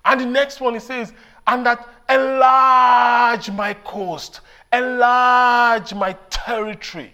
[0.06, 1.14] And the next one, he says,
[1.48, 4.42] and that enlarge my coast,
[4.72, 7.14] enlarge my territory.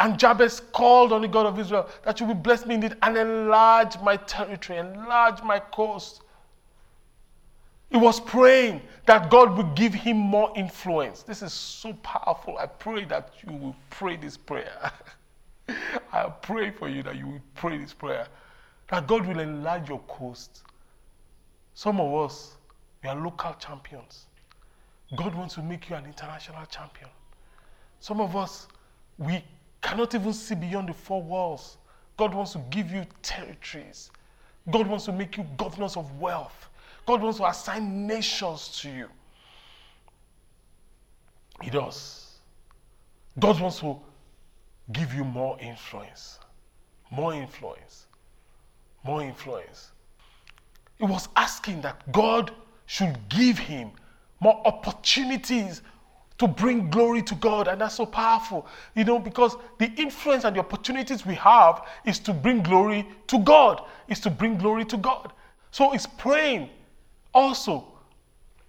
[0.00, 3.18] And Jabez called on the God of Israel that you will bless me indeed and
[3.18, 6.22] enlarge my territory, enlarge my coast.
[7.90, 11.22] He was praying that God would give him more influence.
[11.22, 12.56] This is so powerful.
[12.56, 14.90] I pray that you will pray this prayer.
[16.12, 18.26] I pray for you that you will pray this prayer.
[18.88, 20.62] That God will enlarge your coast.
[21.74, 22.56] Some of us,
[23.02, 24.26] we are local champions.
[25.16, 27.10] God wants to make you an international champion.
[27.98, 28.66] Some of us,
[29.18, 29.44] we
[29.82, 31.78] cannot even see beyond the four walls.
[32.16, 34.10] God wants to give you territories.
[34.70, 36.68] God wants to make you governors of wealth.
[37.06, 39.08] God wants to assign nations to you.
[41.62, 42.36] He does.
[43.38, 43.98] God wants to
[44.92, 46.38] give you more influence.
[47.10, 48.06] More influence.
[49.04, 49.92] More influence.
[50.98, 52.52] He was asking that God
[52.86, 53.92] should give him
[54.40, 55.82] more opportunities
[56.40, 57.68] to bring glory to God.
[57.68, 62.18] And that's so powerful, you know, because the influence and the opportunities we have is
[62.20, 65.34] to bring glory to God, is to bring glory to God.
[65.70, 66.70] So it's praying
[67.34, 67.84] also.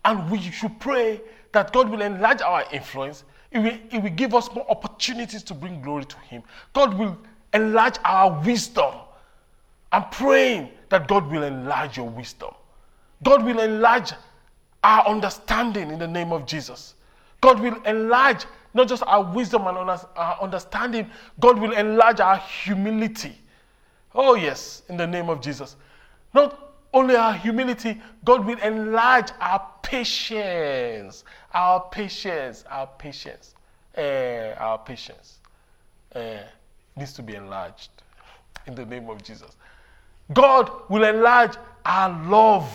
[0.03, 1.21] And we should pray
[1.53, 3.23] that God will enlarge our influence.
[3.51, 6.43] It will, it will give us more opportunities to bring glory to Him.
[6.73, 7.17] God will
[7.53, 8.95] enlarge our wisdom.
[9.93, 12.51] I'm praying that God will enlarge your wisdom.
[13.23, 14.11] God will enlarge
[14.83, 16.95] our understanding in the name of Jesus.
[17.41, 23.37] God will enlarge not just our wisdom and our understanding, God will enlarge our humility.
[24.15, 25.75] Oh, yes, in the name of Jesus.
[26.33, 31.23] Not only our humility, God will enlarge our patience.
[31.53, 33.55] Our patience, our patience,
[33.97, 35.39] uh, our patience
[36.15, 36.37] uh,
[36.95, 37.89] needs to be enlarged
[38.67, 39.55] in the name of Jesus.
[40.33, 42.71] God will enlarge our love.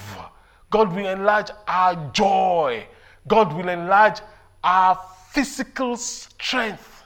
[0.70, 2.86] God will enlarge our joy.
[3.28, 4.18] God will enlarge
[4.66, 5.00] our
[5.30, 6.96] physical strength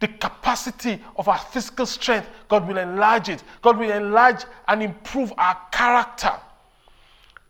[0.00, 3.44] the capacity of our physical strength, God will enlarge it.
[3.60, 6.32] God will enlarge and improve our character.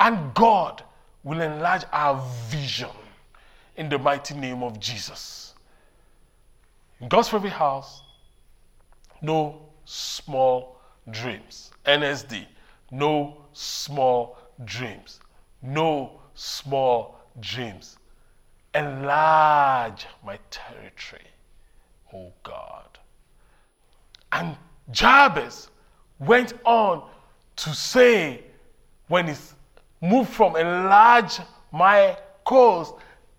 [0.00, 0.83] And God
[1.22, 2.90] will enlarge our vision
[3.76, 5.55] in the mighty name of Jesus.
[7.00, 8.03] In God's favorite house,
[9.22, 11.70] no small dreams.
[11.87, 12.46] NSD,
[12.90, 15.20] no small dreams.
[15.62, 17.96] No small dreams.
[18.75, 21.31] Enlarge my territory
[22.13, 22.99] oh God.
[24.33, 24.57] And
[24.91, 25.69] Jabez
[26.19, 27.09] went on
[27.57, 28.43] to say,
[29.09, 29.55] when he's
[30.01, 31.41] moved from enlarge
[31.73, 32.93] my cause,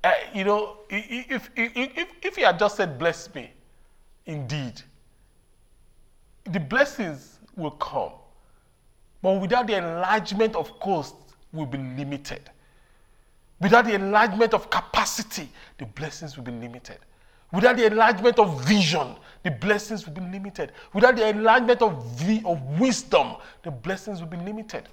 [0.04, 3.52] uh, you know, if, if, if, if he had just said, bless me,
[4.26, 4.82] indeed,
[6.46, 8.12] the blessings will come.
[9.22, 11.16] But without the enlargement of cost,
[11.54, 12.50] will be limited.
[13.62, 16.98] Without the enlargement of capacity, the blessings will be limited.
[17.52, 20.72] Without the enlargement of vision, the blessings will be limited.
[20.94, 24.88] Without the enlargement of, vi- of wisdom, the blessings will be limited.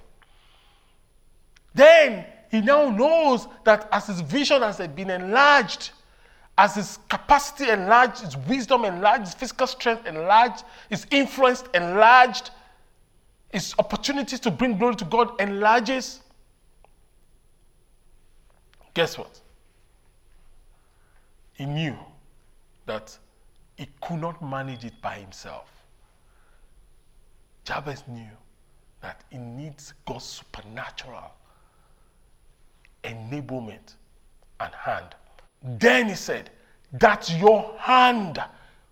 [1.73, 5.91] Then he now knows that as his vision has been enlarged,
[6.57, 12.51] as his capacity enlarged, his wisdom enlarged, his physical strength enlarged, his influence enlarged,
[13.51, 16.21] his opportunities to bring glory to God enlarges.
[18.99, 19.39] Guess what?
[21.53, 21.95] He knew
[22.85, 23.17] that
[23.77, 25.71] he could not manage it by himself.
[27.63, 28.35] Jabez knew
[29.01, 31.31] that he needs God's supernatural
[33.05, 33.95] enablement
[34.59, 35.15] and hand.
[35.63, 36.49] Then he said,
[36.91, 38.43] That your hand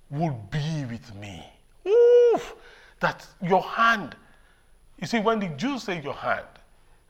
[0.09, 1.45] will be with me.
[1.85, 2.55] Oof,
[3.01, 4.15] that your hand.
[5.01, 6.47] You see, when the Jews say your hand,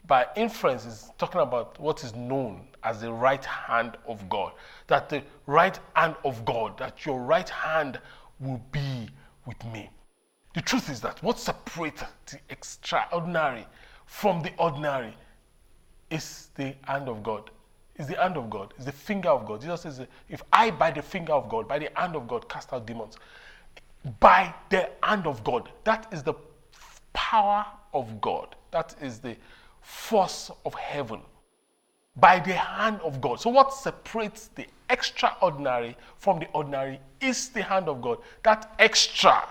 [0.07, 4.53] by inference, is talking about what is known as the right hand of God.
[4.87, 7.99] That the right hand of God, that your right hand
[8.39, 9.09] will be
[9.45, 9.89] with me.
[10.55, 13.67] The truth is that what separates the extraordinary
[14.05, 15.15] from the ordinary
[16.09, 17.51] is the hand of God.
[17.97, 19.61] Is the hand of God, is the finger of God.
[19.61, 22.71] Jesus says, If I, by the finger of God, by the hand of God, cast
[22.71, 23.17] out demons,
[24.19, 26.35] by the hand of God, that is the
[27.13, 28.55] power of God.
[28.71, 29.35] That is the
[29.87, 31.21] force of heaven
[32.17, 33.39] by the hand of God.
[33.39, 38.17] So, what separates the extraordinary from the ordinary is the hand of God.
[38.43, 39.47] That extra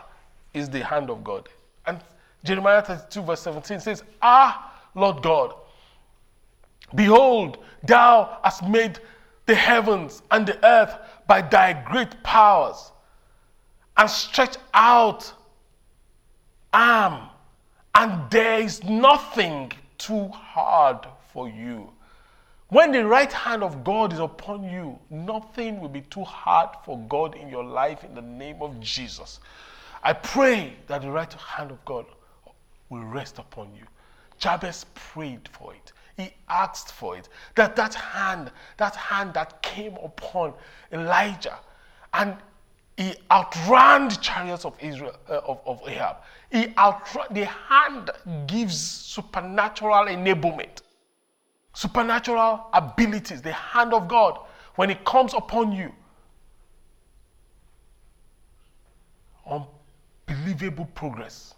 [0.52, 1.48] is the hand of God.
[1.86, 2.00] And
[2.44, 5.54] Jeremiah 32, verse 17 says, Ah, Lord God,
[6.94, 8.98] behold, thou hast made
[9.46, 12.92] the heavens and the earth by thy great powers,
[13.96, 15.32] and stretched out
[16.74, 17.30] arm,
[17.94, 21.92] and there is nothing too hard for you.
[22.68, 26.98] When the right hand of God is upon you, nothing will be too hard for
[27.08, 29.38] God in your life in the name of Jesus.
[30.02, 32.06] I pray that the right hand of God
[32.88, 33.84] will rest upon you.
[34.38, 35.92] Jabez prayed for it.
[36.16, 37.28] He asked for it.
[37.54, 40.54] That that hand, that hand that came upon
[40.92, 41.58] Elijah,
[42.14, 42.36] and
[42.96, 46.16] he outran the chariots of Israel uh, of, of Ahab.
[46.50, 48.10] He outran the hand
[48.46, 50.80] gives supernatural enablement,
[51.74, 53.42] supernatural abilities.
[53.42, 54.38] The hand of God
[54.76, 55.92] when it comes upon you,
[59.50, 61.54] unbelievable progress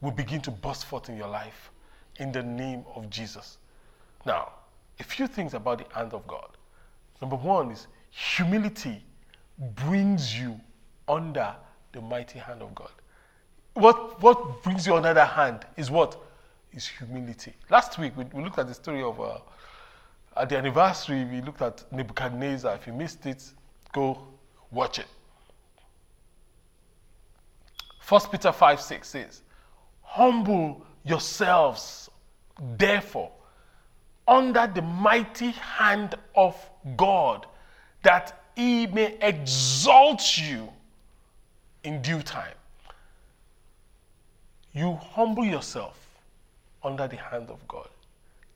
[0.00, 1.70] will begin to burst forth in your life
[2.16, 3.58] in the name of Jesus.
[4.24, 4.52] Now,
[5.00, 6.56] a few things about the hand of God.
[7.20, 9.02] Number one is humility
[9.58, 10.60] brings you
[11.08, 11.54] under
[11.92, 12.90] the mighty hand of God.
[13.74, 16.20] What, what brings you under the hand is what?
[16.72, 17.54] Is humility.
[17.70, 19.38] Last week, we, we looked at the story of, uh,
[20.36, 22.74] at the anniversary, we looked at Nebuchadnezzar.
[22.74, 23.44] If you missed it,
[23.92, 24.18] go
[24.70, 25.06] watch it.
[28.08, 29.42] 1 Peter 5 6 says,
[30.02, 32.10] Humble yourselves,
[32.76, 33.30] therefore,
[34.26, 36.56] under the mighty hand of
[36.96, 37.46] God,
[38.02, 40.68] that he may exalt you
[41.82, 42.54] in due time.
[44.72, 45.98] You humble yourself
[46.82, 47.88] under the hand of God.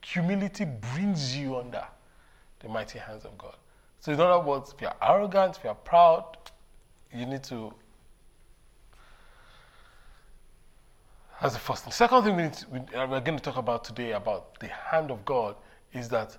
[0.03, 1.85] Humility brings you under
[2.59, 3.55] the mighty hands of God.
[3.99, 6.37] So, in other words, if you're arrogant, if you're proud,
[7.13, 7.73] you need to
[11.41, 11.93] That's the first thing.
[11.93, 12.65] Second thing we need to,
[13.01, 15.55] uh, we're going to talk about today about the hand of God
[15.93, 16.37] is that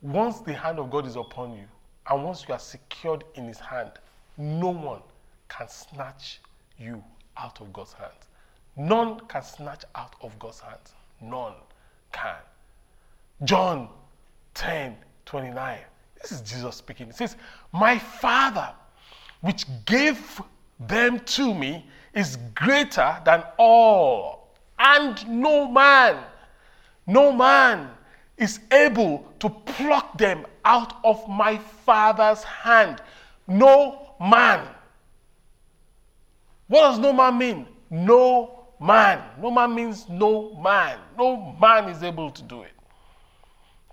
[0.00, 1.66] once the hand of God is upon you,
[2.08, 3.92] and once you are secured in His hand,
[4.36, 5.00] no one
[5.48, 6.40] can snatch
[6.78, 7.02] you
[7.36, 8.26] out of God's hands.
[8.76, 10.94] None can snatch out of God's hands.
[11.20, 11.54] None
[12.12, 12.36] can.
[13.44, 13.88] John
[14.54, 14.96] 10
[15.26, 15.78] 29.
[16.20, 17.08] This is Jesus speaking.
[17.08, 17.36] It says,
[17.72, 18.70] My Father,
[19.40, 20.40] which gave
[20.78, 26.18] them to me, is greater than all, and no man,
[27.06, 27.88] no man
[28.42, 33.00] is able to pluck them out of my Father's hand.
[33.46, 34.66] No man.
[36.66, 37.66] What does no man mean?
[37.88, 39.22] No man.
[39.40, 40.98] No man means no man.
[41.16, 42.72] No man is able to do it,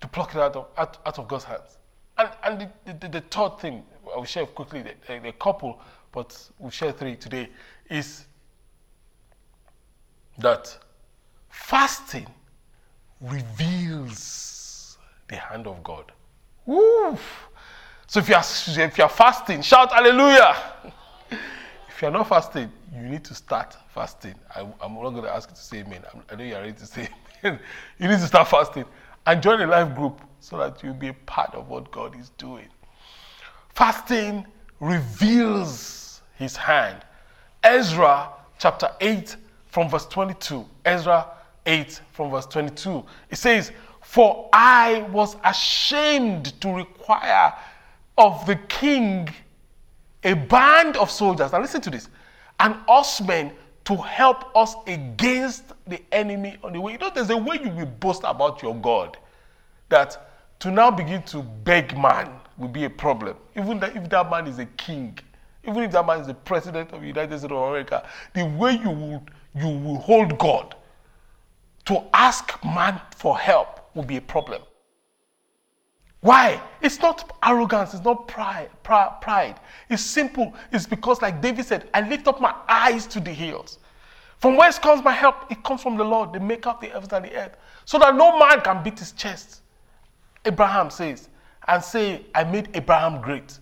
[0.01, 1.77] to pluck it out of, out, out of God's hands.
[2.17, 5.79] And, and the, the, the third thing, I will share quickly, the, the couple,
[6.11, 7.49] but we'll share three today,
[7.89, 8.25] is
[10.39, 10.75] that
[11.49, 12.27] fasting
[13.21, 14.97] reveals
[15.27, 16.11] the hand of God.
[18.07, 20.55] So if you are if you are fasting, shout hallelujah.
[21.31, 24.35] if you are not fasting, you need to start fasting.
[24.55, 26.03] I, am not going to ask you to say amen.
[26.31, 27.09] i know you are ready to say
[27.43, 27.59] amen.
[27.99, 28.85] you need to start fasting
[29.25, 32.29] and join a life group so that you'll be a part of what God is
[32.37, 32.67] doing.
[33.69, 34.45] Fasting
[34.79, 37.03] reveals his hand.
[37.63, 39.35] Ezra chapter 8
[39.67, 40.65] from verse 22.
[40.85, 41.27] Ezra
[41.69, 43.05] 8 from verse 22.
[43.29, 47.53] It says, For I was ashamed to require
[48.17, 49.29] of the king
[50.23, 51.51] a band of soldiers.
[51.51, 52.09] Now listen to this.
[52.59, 53.51] And horsemen
[53.85, 56.93] to help us against the enemy on the way.
[56.93, 59.17] You know, there's a way you will boast about your God
[59.89, 63.37] that to now begin to beg man will be a problem.
[63.55, 65.17] Even if that man is a king,
[65.67, 68.73] even if that man is the president of the United States of America, the way
[68.73, 69.23] you will,
[69.55, 70.75] you will hold God
[71.89, 74.61] to ask man for help will be a problem.
[76.21, 76.61] Why?
[76.81, 79.59] It's not arrogance, it's not pride, pride.
[79.89, 80.53] It's simple.
[80.71, 83.79] It's because, like David said, I lift up my eyes to the hills.
[84.37, 85.51] From whence comes my help?
[85.51, 87.57] It comes from the Lord, the maker of the heavens and the earth.
[87.85, 89.61] So that no man can beat his chest.
[90.45, 91.27] Abraham says,
[91.67, 93.57] and say, I made Abraham great.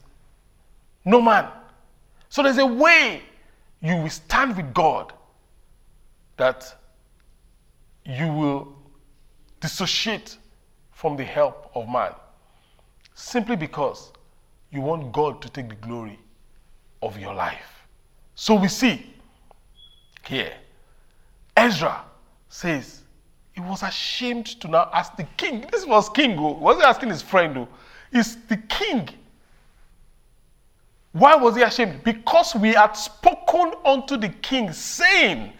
[1.05, 1.47] No man.
[2.28, 3.21] So there's a way
[3.82, 5.13] you will stand with God
[6.36, 6.76] that
[8.08, 8.74] you will
[9.60, 10.38] dissociate
[10.91, 12.14] from the help of man
[13.14, 14.12] simply because
[14.72, 16.18] you want God to take the glory
[17.01, 17.86] of your life.
[18.36, 19.14] So we see
[20.26, 20.53] here,
[21.55, 22.03] Ezra
[22.49, 23.01] says
[23.53, 25.66] he was ashamed to now ask the king.
[25.72, 26.53] This was king, oh.
[26.53, 27.68] who wasn't asking his friend, oh.
[28.12, 29.10] who is the king.
[31.12, 32.03] Why was he ashamed?
[32.03, 35.53] Because we had spoken unto the king, saying,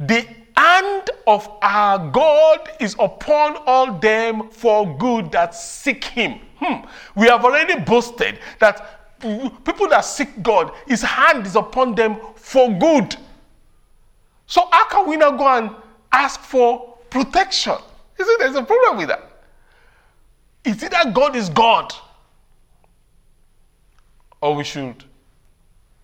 [0.00, 0.26] The
[0.56, 6.40] hand of our God is upon all them for good that seek him.
[6.58, 6.86] Hmm.
[7.14, 12.70] We have already boasted that people that seek God, his hand is upon them for
[12.78, 13.16] good.
[14.46, 15.70] So how can we now go and
[16.12, 17.76] ask for protection?
[18.18, 19.30] You see, there's a problem with that.
[20.64, 21.92] It's either God is God
[24.40, 25.04] or we should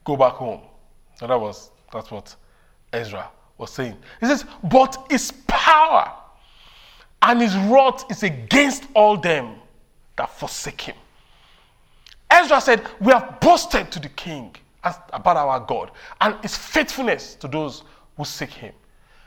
[0.04, 0.60] go back home.
[1.16, 2.34] So that was that's what
[2.92, 3.28] Ezra
[3.62, 3.96] was saying.
[4.20, 6.12] He says, but his power
[7.22, 9.54] and his wrath is against all them
[10.16, 10.96] that forsake him.
[12.30, 17.46] Ezra said, We have boasted to the king about our God and his faithfulness to
[17.46, 17.84] those
[18.16, 18.74] who seek him.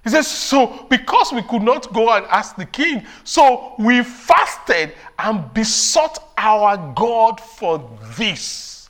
[0.04, 4.94] He says, So because we could not go and ask the king, so we fasted
[5.18, 8.90] and besought our God for this.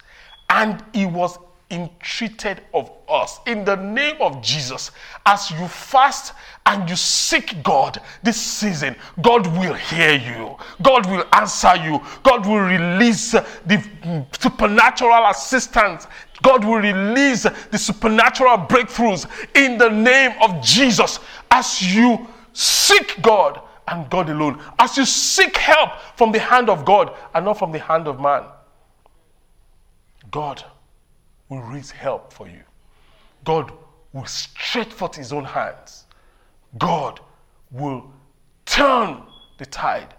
[0.50, 1.38] And he was
[1.72, 4.92] entreated of us in the name of Jesus.
[5.26, 6.34] As you fast
[6.66, 12.46] and you seek God this season, God will hear you, God will answer you, God
[12.46, 16.08] will release the supernatural assistance,
[16.44, 21.20] God will release the supernatural breakthroughs in the name of Jesus.
[21.50, 26.86] As you seek God and God alone, as you seek help from the hand of
[26.86, 28.44] God and not from the hand of man,
[30.30, 30.64] God
[31.50, 32.62] will raise help for you.
[33.44, 33.72] God
[34.14, 36.06] will stretch forth his own hands.
[36.78, 37.20] God
[37.72, 38.12] will
[38.66, 39.22] turn
[39.58, 40.14] the tide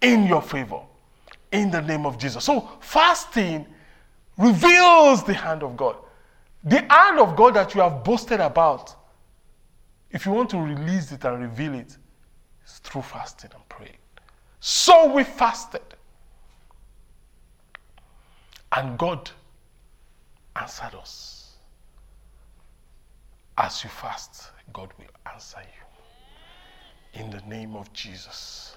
[0.00, 0.80] in your favor
[1.52, 2.44] in the name of Jesus.
[2.44, 3.66] So, fasting
[4.36, 5.96] reveals the hand of God.
[6.64, 8.94] The hand of God that you have boasted about,
[10.10, 11.96] if you want to release it and reveal it,
[12.62, 13.96] it's through fasting and praying.
[14.60, 15.82] So we fasted.
[18.70, 19.30] And God
[20.56, 21.56] answered us.
[23.58, 27.20] As you fast, God will answer you.
[27.20, 28.76] In the name of Jesus.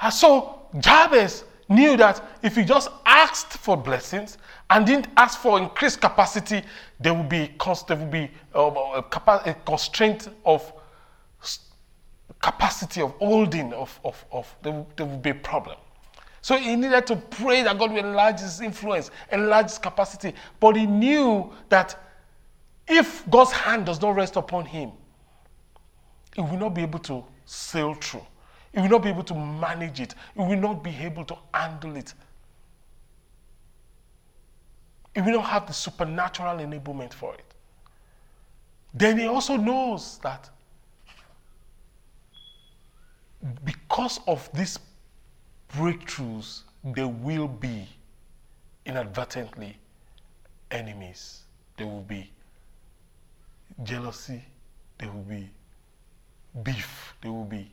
[0.00, 4.38] And so Jabez knew that if he just asked for blessings
[4.70, 6.62] and didn't ask for increased capacity,
[7.00, 7.50] there would be
[7.88, 10.72] there would be um, a, capa- a constraint of
[12.40, 15.76] capacity of holding of, of, of there, would- there would be a problem.
[16.48, 20.32] So he needed to pray that God will enlarge his influence, enlarge his capacity.
[20.58, 22.02] But he knew that
[22.88, 24.92] if God's hand does not rest upon him,
[26.34, 28.24] he will not be able to sail through.
[28.72, 30.14] He will not be able to manage it.
[30.34, 32.14] He will not be able to handle it.
[35.14, 37.54] He will not have the supernatural enablement for it.
[38.94, 40.48] Then he also knows that
[43.66, 44.78] because of these
[45.74, 47.86] breakthroughs, there will be
[48.86, 49.76] inadvertently
[50.70, 51.42] enemies.
[51.76, 52.30] There will be
[53.82, 54.42] jealousy.
[54.98, 55.48] There will be
[56.62, 57.14] beef.
[57.22, 57.70] There will be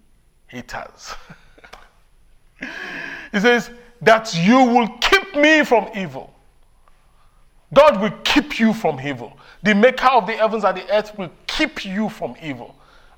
[0.48, 1.14] haters.
[3.32, 3.70] he says,
[4.02, 6.34] That you will keep me from evil.
[7.74, 9.38] God will keep you from evil.
[9.64, 12.76] The maker of the heavens and the earth will keep you from evil.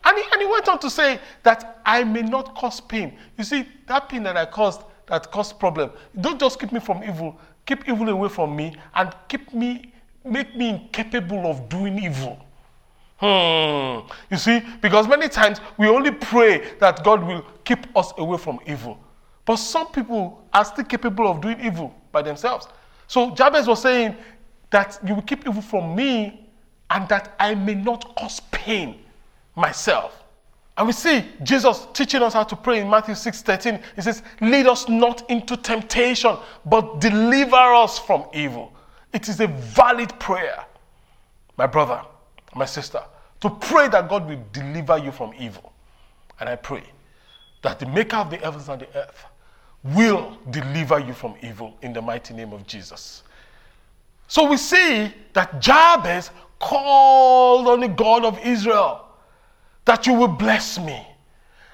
[0.08, 3.18] And he, and he went on to say that I may not cause pain.
[3.38, 5.92] You see, that pain that I caused, that caused problem,
[6.22, 9.92] don't just keep me from evil, keep evil away from me and keep me,
[10.24, 12.40] make me incapable of doing evil.
[13.18, 14.08] Hmm.
[14.32, 18.60] You see, because many times we only pray that God will keep us away from
[18.66, 18.98] evil.
[19.44, 22.70] But some people are still capable of doing evil by themselves.
[23.08, 24.16] So Jabez was saying
[24.70, 26.48] that you will keep evil from me
[26.92, 29.04] and that I may not cause pain
[29.58, 30.24] myself.
[30.78, 33.80] And we see Jesus teaching us how to pray in Matthew 6 13.
[33.96, 38.72] He says, Lead us not into temptation, but deliver us from evil.
[39.12, 40.64] It is a valid prayer,
[41.58, 42.02] my brother,
[42.56, 43.02] my sister,
[43.42, 45.74] to pray that God will deliver you from evil.
[46.40, 46.84] And I pray
[47.64, 49.26] that the maker of the heavens and the earth
[49.84, 53.24] will deliver you from evil in the mighty name of Jesus.
[54.28, 56.30] So we see that Jabez
[56.60, 59.07] called on the God of Israel
[59.88, 61.08] that you will bless me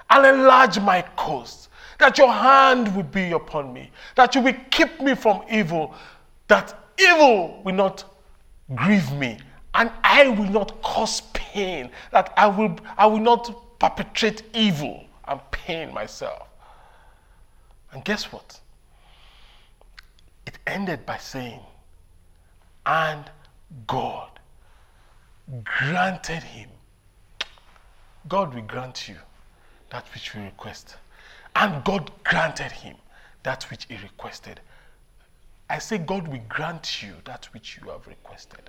[0.08, 5.00] and enlarge my coast, that your hand will be upon me, that you will keep
[5.00, 5.92] me from evil,
[6.46, 8.04] that evil will not
[8.76, 9.36] grieve me,
[9.74, 15.40] and I will not cause pain, that I will, I will not perpetrate evil and
[15.50, 16.46] pain myself.
[17.92, 18.60] And guess what?
[20.46, 21.60] It ended by saying,
[22.86, 23.24] and
[23.88, 24.30] God
[25.64, 26.70] granted him.
[28.28, 29.16] God will grant you
[29.90, 30.96] that which you request.
[31.56, 32.96] And God granted him
[33.42, 34.60] that which he requested.
[35.70, 38.60] I say, God will grant you that which you have requested.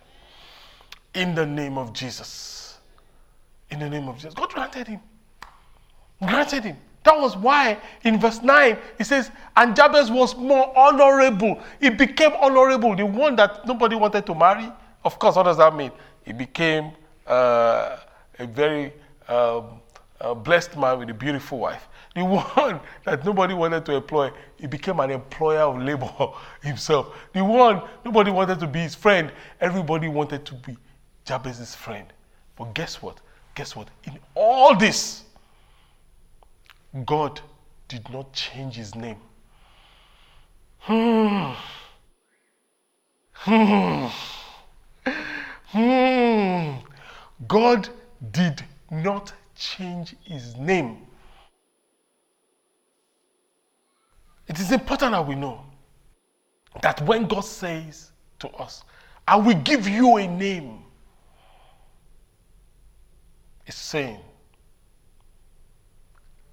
[1.13, 2.77] In the name of Jesus.
[3.71, 4.33] In the name of Jesus.
[4.33, 4.99] God granted him.
[6.21, 6.77] Granted him.
[7.03, 11.59] That was why in verse 9 it says, and Jabez was more honorable.
[11.79, 12.95] He became honorable.
[12.95, 14.71] The one that nobody wanted to marry.
[15.03, 15.91] Of course, what does that mean?
[16.23, 16.91] He became
[17.27, 17.97] uh,
[18.39, 18.91] a very
[19.27, 19.81] um,
[20.21, 21.87] uh, blessed man with a beautiful wife.
[22.15, 26.09] The one that nobody wanted to employ, he became an employer of labor
[26.61, 27.15] himself.
[27.33, 30.77] The one nobody wanted to be his friend, everybody wanted to be
[31.25, 32.07] Jabez's friend.
[32.55, 33.19] But guess what?
[33.55, 33.89] Guess what?
[34.05, 35.23] In all this,
[37.05, 37.41] God
[37.87, 39.17] did not change his name.
[40.79, 41.51] Hmm.
[43.37, 44.07] Hmm.
[45.67, 46.77] Hmm.
[47.47, 47.89] God
[48.31, 48.63] did
[49.03, 50.97] not change his name.
[54.47, 55.65] It is important that we know
[56.81, 58.83] that when God says to us,
[59.27, 60.83] I will give you a name,
[63.65, 64.19] it's saying,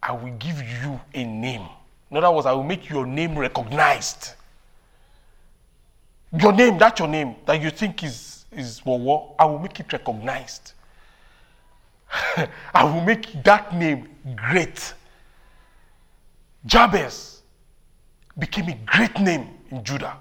[0.02, 1.66] I will give you a name.
[2.10, 4.34] In other words, I will make your name recognized.
[6.38, 9.92] Your name, that's your name that you think is, is Wowo, I will make it
[9.92, 10.72] recognized.
[12.74, 14.94] I will make that name great.
[16.66, 17.42] Jabez
[18.38, 20.16] became a great name in Judah.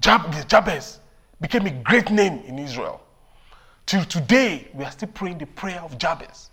[0.00, 1.00] Jab- Jabez
[1.40, 3.00] became a great name in Israel.
[3.86, 6.50] Till today, we are still praying the prayer of Jabez.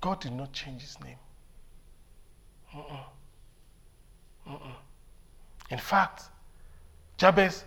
[0.00, 1.16] God did not change his name.
[2.74, 3.00] Mm-mm.
[4.48, 4.74] Mm-mm.
[5.70, 6.24] In fact,
[7.16, 7.64] Jabez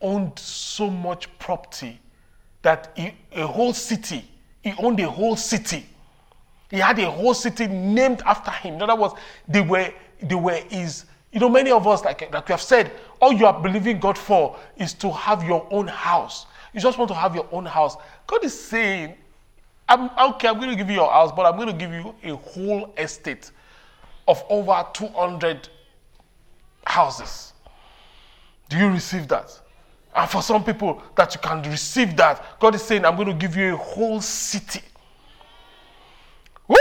[0.00, 2.00] owned so much property
[2.62, 4.24] that he, a whole city,
[4.62, 5.86] he owned a whole city.
[6.70, 8.74] He had a whole city named after him.
[8.74, 9.14] In other words,
[9.46, 12.90] they were, they were his, you know, many of us, like, like we have said,
[13.20, 16.46] all you are believing God for is to have your own house.
[16.72, 17.96] You just want to have your own house.
[18.26, 19.14] God is saying,
[19.88, 22.14] I'm, okay, I'm going to give you your house, but I'm going to give you
[22.24, 23.50] a whole estate
[24.26, 25.68] of over 200
[26.84, 27.52] houses.
[28.68, 29.60] Do you receive that?
[30.16, 33.34] And for some people that you can receive that, God is saying, I'm going to
[33.34, 34.80] give you a whole city.
[36.66, 36.76] Woo!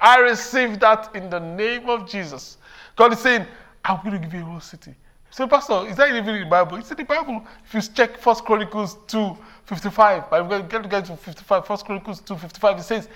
[0.00, 2.58] I receive that in the name of Jesus.
[2.96, 3.46] God is saying,
[3.84, 4.92] I'm going to give you a whole city.
[5.30, 6.76] So, Pastor, is that even in the Bible?
[6.78, 7.46] It's in the Bible.
[7.64, 12.20] If you check First Chronicles 2 55, I'm going to get to 55, First Chronicles
[12.20, 13.08] 2 55, it says,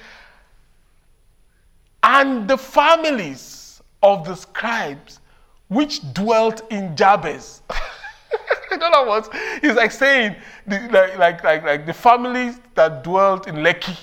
[2.03, 5.19] And the families of the scribes
[5.69, 7.63] which dwelt in Jabez.
[8.77, 9.29] in other words,
[9.61, 13.97] he's like saying, the, like, like, like, like the families that dwelt in Lekki.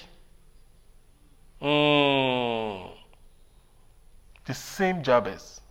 [1.62, 2.92] Mm.
[4.46, 5.62] The same Jabez.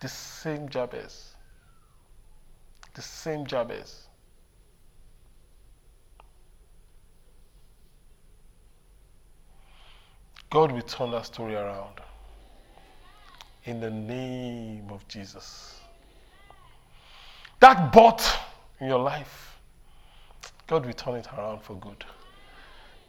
[0.00, 1.36] The same Jabez.
[2.94, 4.08] The same Jabez.
[10.50, 12.00] God will turn that story around.
[13.64, 15.81] In the name of Jesus.
[17.62, 18.28] That bought
[18.80, 19.56] in your life,
[20.66, 22.04] God will turn it around for good.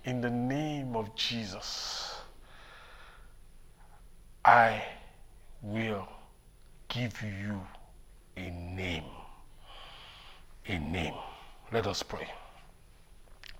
[0.05, 2.17] In the name of Jesus,
[4.45, 4.83] I
[5.63, 6.07] will
[6.87, 7.59] give you
[8.37, 9.05] a name.
[10.67, 11.15] A name.
[11.71, 12.29] Let us pray.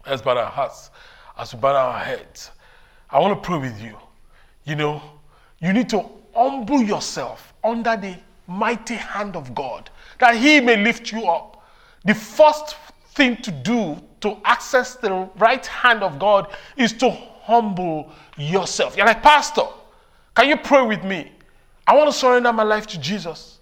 [0.06, 0.92] Let's bow our hearts
[1.40, 2.52] as we bow our heads.
[3.10, 3.98] I want to pray with you.
[4.64, 5.02] You know,
[5.60, 8.16] you need to humble yourself under the
[8.46, 9.90] mighty hand of God
[10.20, 11.64] that He may lift you up.
[12.06, 12.76] The first
[13.14, 18.96] thing to do to access the right hand of God is to humble yourself.
[18.96, 19.64] You're like, Pastor,
[20.36, 21.32] can you pray with me?
[21.86, 23.60] I want to surrender my life to Jesus.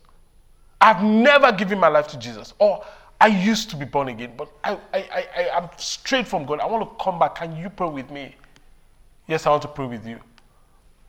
[0.79, 2.53] I've never given my life to Jesus.
[2.59, 2.83] Or
[3.19, 6.59] I used to be born again, but I, I, I, I, am straight from God.
[6.59, 7.35] I want to come back.
[7.35, 8.35] Can you pray with me?
[9.27, 10.19] Yes, I want to pray with you.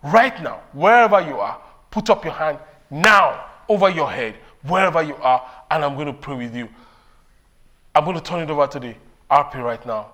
[0.03, 2.59] Right now, wherever you are, put up your hand
[2.91, 6.69] now over your head, wherever you are, and I'm going to pray with you.
[7.95, 8.95] I'm going to turn it over to the
[9.31, 10.13] RP right now.